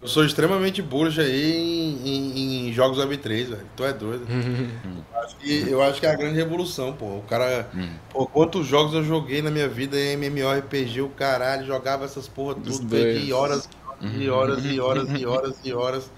[0.00, 3.66] Eu sou extremamente bullish aí em, em, em jogos Web3, velho.
[3.76, 4.26] Tu é doido.
[4.30, 7.16] eu, acho que, eu acho que é a grande revolução, pô.
[7.16, 7.68] O cara.
[7.74, 7.90] Hum.
[8.10, 12.54] Pô, quantos jogos eu joguei na minha vida em MMORPG, o caralho, jogava essas porra
[12.54, 13.68] tudo, perdi horas
[14.00, 16.04] e horas e horas e horas e horas.
[16.04, 16.17] E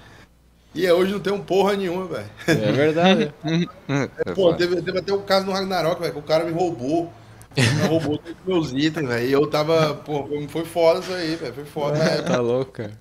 [0.74, 2.30] hoje não tem um porra nenhuma, velho.
[2.46, 3.34] É verdade.
[4.24, 7.12] é, pô, teve, teve até um caso no Ragnarok, velho, que o cara me roubou.
[7.56, 9.28] Me roubou todos os meus itens, velho.
[9.28, 9.94] E eu tava.
[9.94, 11.54] Pô, foi foda isso aí, velho.
[11.54, 11.98] Foi foda.
[11.98, 12.92] É, tá louco, cara.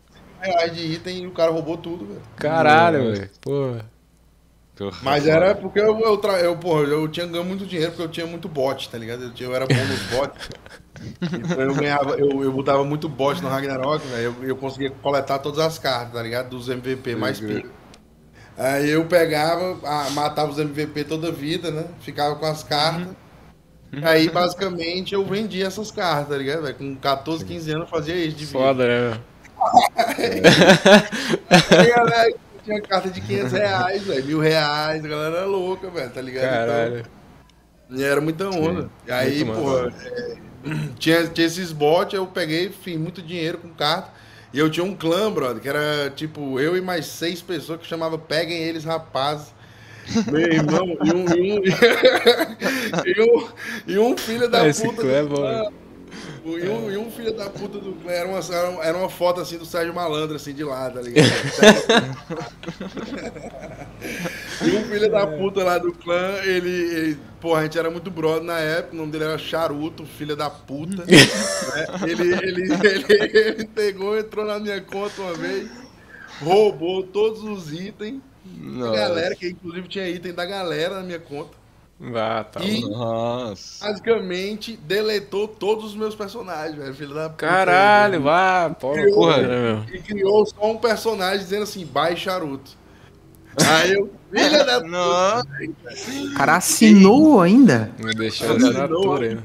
[0.42, 2.22] reais de item e o cara roubou tudo, velho.
[2.36, 3.30] Caralho, velho.
[3.40, 3.86] Porra.
[5.04, 8.10] Mas era porque eu, eu, eu, eu, porra, eu tinha ganho muito dinheiro porque eu
[8.10, 9.24] tinha muito bot, tá ligado?
[9.24, 10.50] Eu, tinha, eu era bom nos bots.
[11.22, 14.36] Então eu ganhava, eu, eu botava muito bot no Ragnarok, velho.
[14.42, 16.50] Eu, eu conseguia coletar todas as cartas, tá ligado?
[16.50, 17.70] Dos MVP mais pica.
[18.58, 19.78] Aí eu pegava,
[20.12, 21.86] matava os MVP toda vida, né?
[22.02, 23.08] Ficava com as cartas.
[23.92, 24.02] Uhum.
[24.04, 26.64] Aí, basicamente, eu vendia essas cartas, tá ligado?
[26.64, 26.76] Véio?
[26.76, 28.60] Com 14, 15 anos eu fazia isso de vida.
[28.60, 29.20] Foda, né?
[32.16, 34.26] aí, tinha carta de 500 reais, velho.
[34.26, 36.50] Mil reais, a galera era louca, velho, tá ligado?
[36.50, 37.06] Caralho.
[37.90, 38.84] Então, era muita onda.
[38.84, 40.38] Sim, e aí, pô, é,
[40.98, 44.12] tinha, tinha esses bots, eu peguei, fiz muito dinheiro com carta.
[44.54, 47.88] E eu tinha um clã, brother, que era tipo eu e mais seis pessoas que
[47.88, 49.54] chamava Peguem Eles Rapazes.
[50.32, 51.62] Meu irmão, e um, e um,
[53.06, 53.48] e um,
[53.86, 55.06] e um filho da Esse puta.
[55.06, 55.72] É bom.
[56.58, 58.40] E um, e um filho da puta do clã, era uma,
[58.84, 61.28] era uma foto assim do Sérgio Malandro, assim, de lado, tá ligado?
[64.66, 68.12] e um filho da puta lá do clã, ele, ele Porra, a gente era muito
[68.12, 71.06] brother na época, o nome dele era Charuto, filho da puta.
[71.06, 71.14] né?
[72.06, 75.70] ele, ele, ele, ele, pegou, entrou na minha conta uma vez,
[76.42, 78.92] roubou todos os itens Nossa.
[78.92, 81.58] da galera, que inclusive tinha item da galera na minha conta.
[82.02, 83.86] Ah, tá e Nossa.
[83.86, 86.94] basicamente deletou todos os meus personagens, velho.
[86.94, 87.46] Filho da puta.
[87.46, 92.72] Caralho, vá, porra, criou, porra, né, E criou só um personagem dizendo assim, bye Charuto.
[93.68, 95.46] Aí eu, filha da Nossa.
[96.38, 97.92] Cara assinou ainda?
[98.00, 99.44] Me deixou assinatura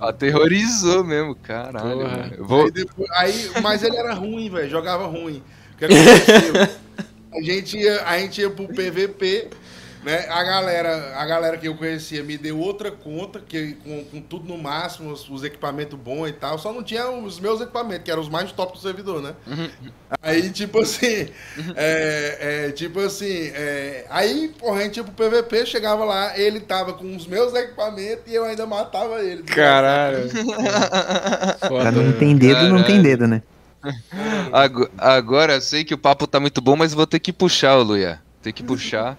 [0.00, 2.44] Aterrorizou mesmo, caralho.
[2.44, 2.64] Vou...
[2.64, 4.68] Aí, depois, aí, mas ele era ruim, velho.
[4.68, 5.42] Jogava ruim.
[5.74, 6.76] O que aconteceu?
[7.34, 9.48] a gente ia, a gente ia pro PVP
[10.02, 10.26] Né?
[10.28, 14.48] A, galera, a galera que eu conhecia me deu outra conta, que, com, com tudo
[14.48, 16.58] no máximo, os, os, equipamentos bons e tal.
[16.58, 19.34] Só não tinha os meus equipamentos, que eram os mais top do servidor, né?
[19.46, 19.70] Uhum.
[20.20, 21.28] Aí, tipo assim,
[21.76, 26.58] é, é, tipo assim, é, aí, porra, a gente ia pro PVP, chegava lá, ele
[26.58, 29.44] tava com os meus equipamentos e eu ainda matava ele.
[29.44, 30.28] Caralho.
[31.68, 31.92] Foda.
[31.92, 32.74] não tem dedo, Caralho.
[32.74, 33.42] não tem dedo, né?
[34.52, 38.20] Agora, agora sei que o papo tá muito bom, mas vou ter que puxar, Luia.
[38.42, 39.16] Tem que puxar.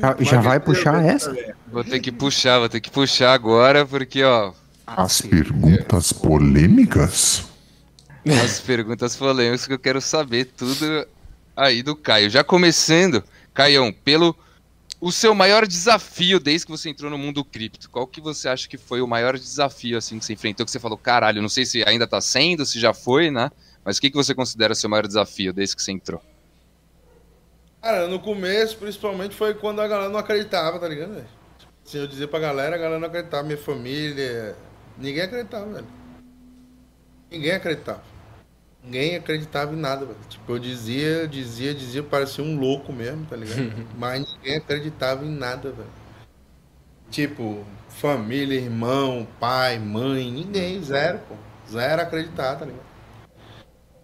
[0.00, 1.34] Já, já vai puxar essa?
[1.66, 4.52] Vou ter que puxar, vou ter que puxar agora, porque, ó.
[4.86, 7.46] As perguntas polêmicas?
[8.44, 11.06] As perguntas polêmicas que eu quero saber tudo
[11.56, 12.30] aí do Caio.
[12.30, 13.22] Já começando,
[13.54, 14.36] Caião, pelo
[15.00, 17.88] o seu maior desafio desde que você entrou no mundo cripto.
[17.88, 20.66] Qual que você acha que foi o maior desafio assim que você enfrentou?
[20.66, 23.50] Que você falou, caralho, não sei se ainda tá sendo, se já foi, né?
[23.84, 26.20] Mas o que, que você considera o seu maior desafio desde que você entrou?
[27.88, 31.26] Cara, no começo, principalmente, foi quando a galera não acreditava, tá ligado, velho?
[31.86, 34.54] Assim, eu dizia pra galera, a galera não acreditava, minha família.
[34.98, 35.86] Ninguém acreditava, velho.
[37.30, 38.02] Ninguém acreditava.
[38.84, 40.18] Ninguém acreditava em nada, velho.
[40.28, 43.72] Tipo, eu dizia, dizia, dizia, parecia um louco mesmo, tá ligado?
[43.96, 45.88] Mas ninguém acreditava em nada, velho.
[47.10, 51.34] Tipo, família, irmão, pai, mãe, ninguém, zero, pô.
[51.66, 52.87] Zero acreditar, tá ligado?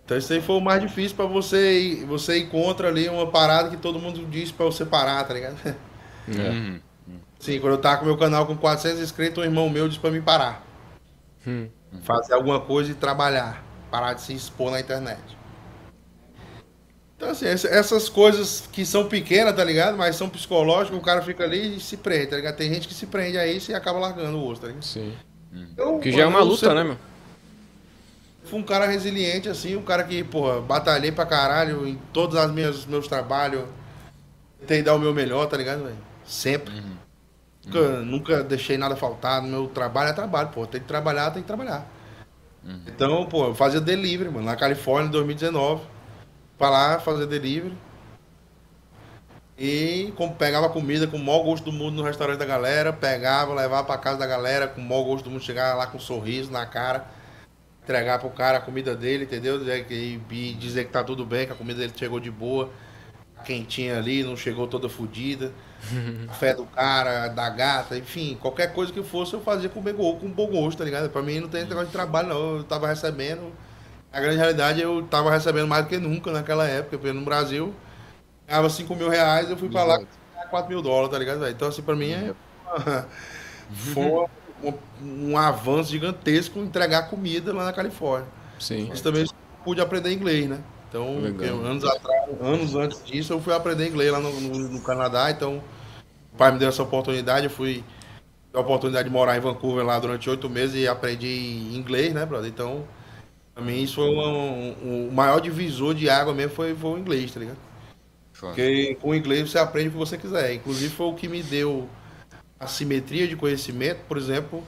[0.05, 3.77] Então isso aí foi o mais difícil para você você encontra ali uma parada que
[3.77, 5.57] todo mundo diz para você parar, tá ligado?
[6.27, 6.49] É.
[6.49, 6.81] Uhum.
[7.39, 10.11] Sim, quando eu tava com meu canal com 400 inscritos, um irmão meu disse para
[10.11, 10.65] mim parar.
[11.47, 11.69] Uhum.
[12.03, 15.21] Fazer alguma coisa e trabalhar, parar de se expor na internet.
[17.15, 19.99] Então assim, essas coisas que são pequenas, tá ligado?
[19.99, 22.57] Mas são psicológicas, o cara fica ali e se prende, tá ligado?
[22.57, 24.83] Tem gente que se prende a isso e acaba largando o osso, tá ligado?
[24.83, 25.13] Sim.
[25.53, 26.75] Então, que já é uma luta, você...
[26.75, 26.97] né, meu?
[28.45, 32.51] Fui um cara resiliente, assim, um cara que, porra, batalhei pra caralho em todos os
[32.53, 33.65] meus, meus trabalhos.
[34.61, 35.97] Tentei dar o meu melhor, tá ligado, velho?
[36.27, 36.75] Sempre.
[36.75, 36.97] Uhum.
[37.65, 38.05] Nunca, uhum.
[38.05, 39.41] nunca deixei nada faltar.
[39.41, 40.67] No meu trabalho é trabalho, pô.
[40.67, 41.87] Tem que trabalhar, tem que trabalhar.
[42.63, 42.83] Uhum.
[42.87, 45.83] Então, pô, eu fazia delivery, mano, na Califórnia em 2019.
[46.59, 47.77] Pra lá fazer delivery.
[49.57, 53.55] E como pegava comida com o maior gosto do mundo no restaurante da galera, pegava,
[53.55, 56.01] levava pra casa da galera com o maior gosto do mundo, chegava lá com um
[56.01, 57.07] sorriso na cara
[57.85, 59.61] entregar pro cara a comida dele, entendeu?
[59.91, 62.71] E dizer que tá tudo bem, que a comida dele chegou de boa,
[63.45, 65.53] quentinha ali, não chegou toda fodida.
[66.41, 70.47] Fé do cara, da gata, enfim, qualquer coisa que fosse eu fazia com, com bom
[70.47, 71.11] gosto, tá ligado?
[71.11, 72.57] Pra mim não tem negócio de trabalho, não.
[72.57, 73.53] Eu tava recebendo.
[74.11, 77.75] A grande realidade eu tava recebendo mais do que nunca naquela época, porque no Brasil
[78.47, 80.07] ganhava 5 mil reais, eu fui pra lá com
[80.51, 81.47] 4 mil dólares, tá ligado?
[81.49, 82.33] Então, assim, pra mim é.
[83.93, 84.27] Foi
[84.65, 88.29] um, um avanço gigantesco entregar comida lá na Califórnia.
[88.59, 88.87] Sim.
[88.89, 89.27] Mas também
[89.65, 90.61] pude aprender inglês, né?
[90.89, 91.19] Então,
[91.65, 95.29] anos atrás, anos antes disso, eu fui aprender inglês lá no, no, no, Canadá.
[95.31, 95.61] Então,
[96.33, 97.47] o pai me deu essa oportunidade.
[97.47, 97.83] Eu fui
[98.53, 102.49] a oportunidade de morar em Vancouver lá durante oito meses e aprendi inglês, né, brother?
[102.49, 102.85] Então,
[103.53, 106.99] pra mim, isso foi um, um, o maior divisor de água mesmo foi, foi o
[106.99, 107.59] inglês, tá ligado?
[108.39, 110.55] Porque com o inglês você aprende o que você quiser.
[110.55, 111.89] Inclusive, foi o que me deu
[112.65, 114.65] assimetria de conhecimento, por exemplo,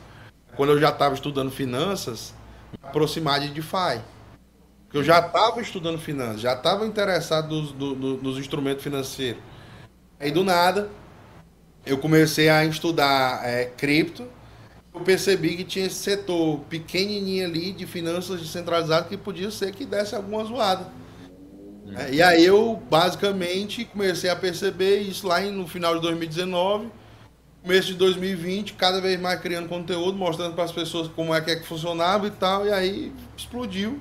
[0.56, 2.34] quando eu já estava estudando finanças,
[2.72, 4.00] me aproximar de DeFi.
[4.84, 9.42] Porque eu já estava estudando finanças, já estava interessado nos, do, nos instrumentos financeiros.
[10.18, 10.88] Aí do nada,
[11.84, 14.26] eu comecei a estudar é, cripto.
[14.94, 19.84] Eu percebi que tinha esse setor pequenininho ali de finanças descentralizadas que podia ser que
[19.84, 20.90] desse alguma zoada.
[21.94, 26.90] É, e aí eu basicamente comecei a perceber isso lá no final de 2019
[27.66, 31.50] começo de 2020, cada vez mais criando conteúdo, mostrando para as pessoas como é que,
[31.50, 34.00] é que funcionava e tal, e aí explodiu.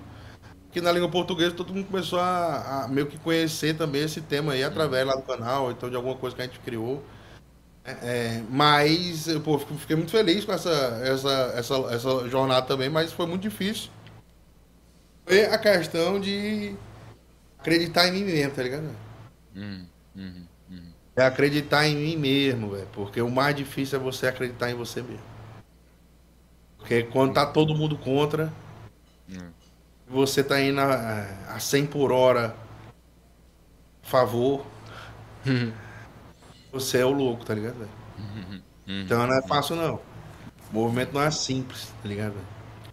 [0.72, 4.54] Que na língua portuguesa todo mundo começou a, a, meio que conhecer também esse tema
[4.54, 7.04] aí através lá do canal, então de alguma coisa que a gente criou.
[7.84, 13.12] É, é mas pô, fiquei muito feliz com essa, essa, essa, essa jornada também, mas
[13.12, 13.90] foi muito difícil.
[15.26, 16.76] Foi a questão de
[17.58, 18.96] acreditar em mim mesmo, tá ligado?
[19.56, 19.86] Hum,
[20.16, 20.45] uhum.
[21.16, 22.88] É acreditar em mim mesmo, velho.
[22.92, 25.24] Porque o mais difícil é você acreditar em você mesmo.
[26.78, 28.52] Porque quando tá todo mundo contra,
[29.30, 29.50] hum.
[30.08, 32.56] você tá indo a, a 100 por hora
[34.04, 34.66] a favor,
[35.46, 35.72] uhum.
[36.72, 37.90] você é o louco, tá ligado, velho?
[38.20, 38.62] Uhum.
[38.88, 39.96] Então não é fácil, não.
[40.72, 42.46] O movimento não é simples, tá ligado, velho?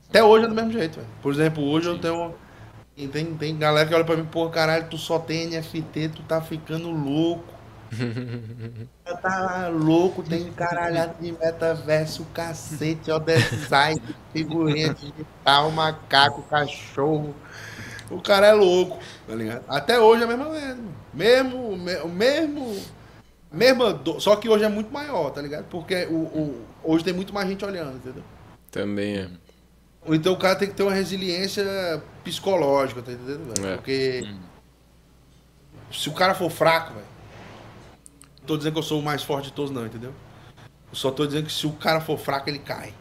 [0.08, 1.08] Até hoje é do mesmo jeito, velho.
[1.20, 1.92] Por exemplo, hoje Sim.
[1.92, 2.34] eu tenho.
[3.10, 6.40] Tem, tem galera que olha pra mim, pô, caralho, tu só tem NFT, tu tá
[6.40, 7.52] ficando louco.
[9.22, 14.01] tá louco, tem caralhado de metaverso, cacete, ó, design,
[14.32, 17.34] figurinha digital, macaco, cachorro.
[18.11, 19.64] O cara é louco, tá ligado?
[19.68, 20.82] Até hoje é a mesma merda.
[21.14, 21.76] Mesmo,
[22.09, 22.82] mesmo,
[23.53, 24.18] Mesma do...
[24.18, 25.66] Só que hoje é muito maior, tá ligado?
[25.66, 28.22] Porque o, o, hoje tem muito mais gente olhando, entendeu?
[28.70, 29.28] Também é.
[30.07, 33.53] Então o cara tem que ter uma resiliência psicológica, tá entendendo?
[33.64, 33.76] É.
[33.76, 34.38] Porque hum.
[35.93, 37.11] se o cara for fraco, velho.
[38.43, 40.12] Não tô dizendo que eu sou o mais forte de todos, não, entendeu?
[40.90, 42.93] Eu só tô dizendo que se o cara for fraco, ele cai.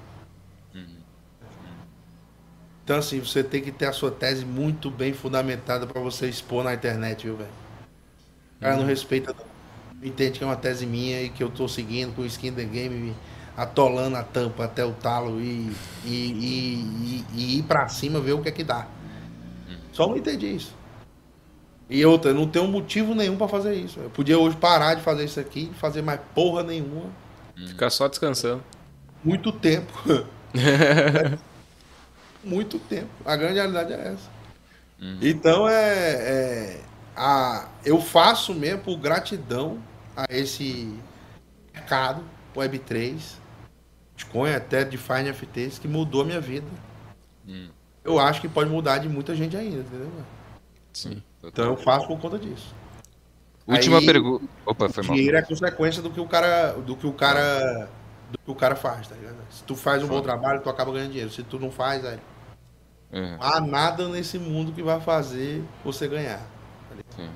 [2.84, 6.64] Então, assim, você tem que ter a sua tese muito bem fundamentada para você expor
[6.64, 7.50] na internet, viu, velho?
[8.58, 8.88] O cara não uhum.
[8.88, 9.36] respeita,
[10.02, 12.64] entende que é uma tese minha e que eu tô seguindo com o skin the
[12.64, 13.16] game,
[13.56, 15.72] atolando a tampa até o talo e,
[16.04, 18.88] e, e, e ir para cima ver o que é que dá.
[19.70, 19.78] Uhum.
[19.94, 20.76] Só não entendi isso.
[21.92, 24.00] E outra, não um motivo nenhum para fazer isso.
[24.00, 27.12] Eu podia hoje parar de fazer isso aqui, fazer mais porra nenhuma.
[27.68, 28.64] Ficar só descansando.
[29.22, 29.92] Muito tempo.
[32.42, 33.10] muito tempo.
[33.26, 34.30] A grande realidade é essa.
[35.02, 35.18] Uhum.
[35.22, 36.82] Então é, é,
[37.14, 39.78] a, eu faço mesmo por gratidão
[40.16, 40.98] a esse
[41.74, 42.24] mercado
[42.56, 43.36] Web3,
[44.16, 46.68] Bitcoin até Define FTs, que mudou a minha vida.
[47.46, 47.68] Uhum.
[48.02, 50.10] Eu acho que pode mudar de muita gente ainda, entendeu?
[50.94, 51.22] Sim.
[51.44, 52.76] Então eu faço por conta disso.
[53.68, 54.46] Última pergunta.
[54.66, 55.16] Opa, foi mal.
[55.16, 57.89] Dinheiro é consequência do que o cara, do que o cara,
[58.32, 59.38] do que o cara faz, tá ligado?
[59.50, 60.20] Se tu faz um Foda.
[60.20, 61.32] bom trabalho, tu acaba ganhando dinheiro.
[61.32, 62.20] Se tu não faz, aí
[63.12, 63.38] Uhum.
[63.39, 66.42] Há nada nesse mundo que vai fazer você ganhar.
[67.16, 67.30] Sim.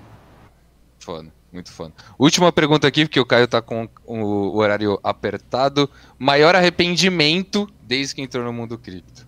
[0.99, 1.93] Foda, muito foda.
[2.17, 5.89] Última pergunta aqui, porque o Caio tá com o horário apertado.
[6.17, 9.27] Maior arrependimento desde que entrou no mundo cripto?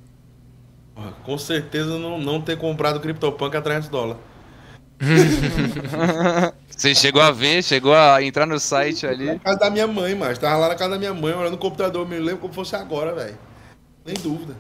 [1.24, 4.22] Com certeza não, não ter comprado CryptoPunk a 300 dólares.
[6.70, 9.26] Você chegou a ver, chegou a entrar no site ali?
[9.26, 11.58] Na casa da minha mãe, mas tava lá na casa da minha mãe, olhando o
[11.58, 13.38] computador, me lembro como fosse agora, velho.
[14.06, 14.56] Nem dúvida.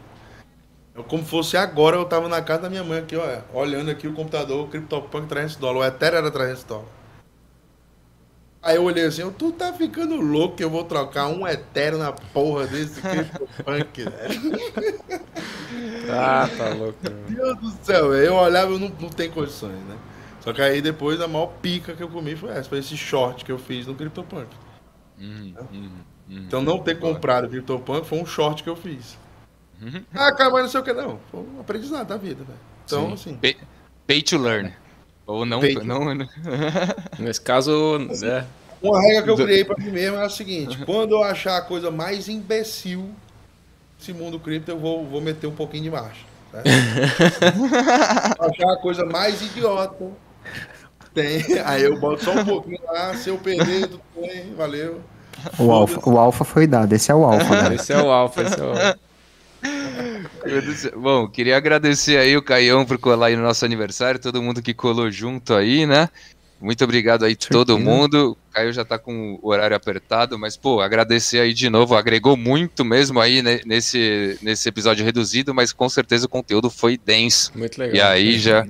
[0.95, 3.23] É como fosse agora, eu tava na casa da minha mãe aqui, ó,
[3.53, 6.89] olhando aqui o computador, o CryptoPunk 300 dólares, o Ethereum era 300 dólares.
[8.63, 12.11] Aí eu olhei assim, tu tá ficando louco que eu vou trocar um Ethereum na
[12.11, 14.41] porra desse CryptoPunk, velho.
[16.11, 16.97] Ah, tá louco.
[17.29, 19.95] Meu Deus do céu, eu olhava e não, não tem condições, né?
[20.47, 23.43] Só que aí depois a maior pica que eu comi foi essa, foi esse short
[23.43, 24.47] que eu fiz no CryptoPunk.
[25.19, 25.89] Uhum, uhum,
[26.29, 26.37] uhum.
[26.47, 29.17] Então não ter comprado o CryptoPunk foi um short que eu fiz.
[29.81, 30.01] Uhum.
[30.13, 31.19] Ah, cara, mas não sei o que não.
[31.29, 32.59] Foi um aprendizado da vida, velho.
[32.85, 33.13] Então, Sim.
[33.13, 33.35] assim.
[33.35, 33.57] Pay,
[34.07, 34.73] pay, to learn.
[35.25, 35.59] Ou não.
[35.59, 36.25] Pay não, não...
[37.19, 38.07] Nesse caso.
[38.09, 38.45] Assim, é...
[38.81, 41.61] Uma regra que eu criei pra mim mesmo é a seguinte: quando eu achar a
[41.61, 43.13] coisa mais imbecil
[43.99, 46.25] desse mundo cripto, eu vou, vou meter um pouquinho de marcha.
[48.39, 50.25] achar a coisa mais idiota.
[51.13, 51.43] Tem.
[51.65, 55.01] Aí eu boto só um pouquinho lá, se eu perder, tudo bem, valeu.
[55.57, 57.75] O alfa, o alfa foi dado, esse é o alfa, né?
[57.75, 58.99] Esse é o alfa, esse é o alfa.
[60.95, 64.73] Bom, queria agradecer aí o Caião por colar aí no nosso aniversário, todo mundo que
[64.73, 66.09] colou junto aí, né?
[66.59, 68.31] Muito obrigado aí todo mundo.
[68.31, 71.95] O Caio já tá com o horário apertado, mas, pô, agradecer aí de novo.
[71.95, 76.97] Agregou muito mesmo aí né, nesse, nesse episódio reduzido, mas com certeza o conteúdo foi
[76.97, 77.51] denso.
[77.55, 77.95] Muito legal.
[77.95, 78.65] E aí já,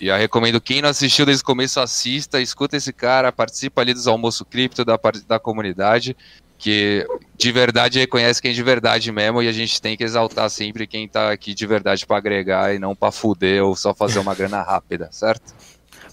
[0.00, 4.06] já recomendo quem não assistiu desde o começo, assista, escuta esse cara, participa ali dos
[4.06, 6.16] almoço cripto da, da comunidade
[6.58, 10.50] que de verdade reconhece quem é de verdade mesmo e a gente tem que exaltar
[10.50, 14.18] sempre quem tá aqui de verdade para agregar e não para fuder ou só fazer
[14.18, 15.54] uma grana rápida, certo?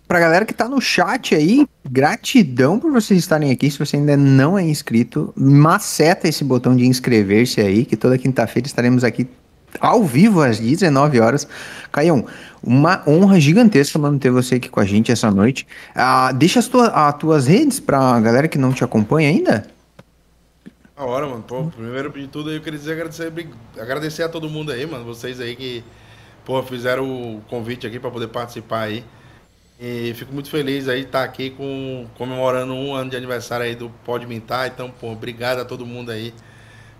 [0.07, 3.71] Pra galera que tá no chat aí, gratidão por vocês estarem aqui.
[3.71, 8.67] Se você ainda não é inscrito, maceta esse botão de inscrever-se aí, que toda quinta-feira
[8.67, 9.27] estaremos aqui
[9.79, 11.47] ao vivo às 19 horas.
[11.91, 12.25] Caião,
[12.61, 15.67] uma honra gigantesca manter você aqui com a gente essa noite.
[15.93, 19.67] Ah, deixa as, tua, as tuas redes pra galera que não te acompanha ainda.
[20.95, 21.43] Da hora, mano.
[21.43, 23.31] Pô, primeiro de tudo eu queria dizer agradecer,
[23.79, 25.03] agradecer a todo mundo aí, mano.
[25.05, 25.83] Vocês aí que,
[26.45, 29.03] pô, fizeram o convite aqui para poder participar aí.
[29.79, 33.75] E fico muito feliz aí de estar aqui com, comemorando um ano de aniversário aí
[33.75, 34.67] do Pode Mintar.
[34.67, 36.33] Então, pô, obrigado a todo mundo aí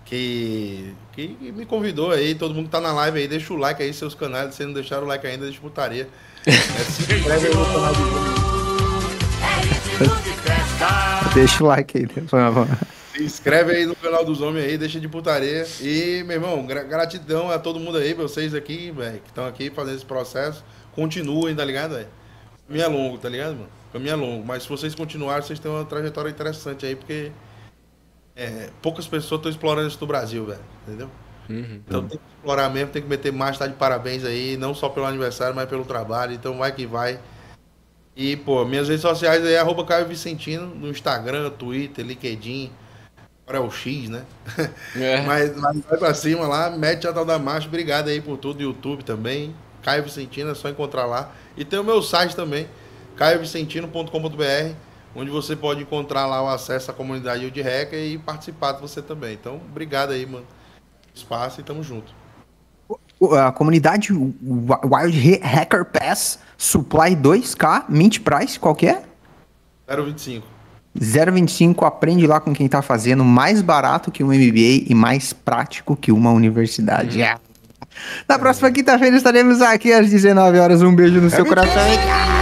[0.06, 2.34] que, que, me convidou aí.
[2.34, 4.54] Todo mundo que tá na live aí, deixa o like aí, seus canais.
[4.54, 6.08] Se não deixaram o like ainda, deixa putaria.
[6.46, 8.46] é, se inscreve aí no canal do
[11.34, 12.68] Deixa o like aí, por favor.
[13.14, 15.66] Se inscreve aí no canal dos homens aí, deixa de putaria.
[15.80, 19.96] E, meu irmão, gratidão a todo mundo aí, vocês aqui, velho, que estão aqui fazendo
[19.96, 20.64] esse processo.
[20.94, 22.08] Continuem, tá ligado, velho?
[22.66, 23.68] Caminho é longo, tá ligado, mano?
[23.92, 24.46] Caminho é longo.
[24.46, 27.32] Mas se vocês continuarem, vocês têm uma trajetória interessante aí, porque
[28.36, 30.60] é, poucas pessoas estão explorando isso no Brasil, velho.
[30.86, 31.10] Entendeu?
[31.48, 31.80] Uhum.
[31.86, 34.88] Então tem que explorar mesmo, tem que meter mais, tá de parabéns aí, não só
[34.88, 36.32] pelo aniversário, mas pelo trabalho.
[36.32, 37.18] Então vai que vai.
[38.14, 42.70] E, pô, minhas redes sociais aí é arroba Caio Vicentino, no Instagram, Twitter, LinkedIn.
[43.46, 44.24] Agora é o X, né?
[44.96, 45.20] É.
[45.26, 47.68] mas, mas vai pra cima lá, mete a tal da marcha.
[47.68, 48.62] Obrigado aí por tudo.
[48.62, 49.54] YouTube também.
[49.82, 51.32] Caio Vicentino, é só encontrar lá.
[51.56, 52.68] E tem o meu site também,
[53.14, 54.74] caiovicentino.com.br,
[55.16, 59.00] onde você pode encontrar lá o acesso à comunidade de Hacker e participar de você
[59.00, 59.34] também.
[59.34, 60.46] Então, obrigado aí, mano.
[61.14, 62.12] Espaço e tamo junto.
[63.32, 69.02] A comunidade Wild Hacker Pass Supply 2K, Mint Price, qual que é?
[69.88, 70.42] 0,25.
[70.98, 75.96] 0,25, aprende lá com quem tá fazendo, mais barato que um MBA e mais prático
[75.96, 77.22] que uma universidade.
[77.22, 77.38] Hum.
[78.28, 80.82] Na próxima quinta-feira estaremos aqui às 19 horas.
[80.82, 82.35] Um beijo no é seu coração.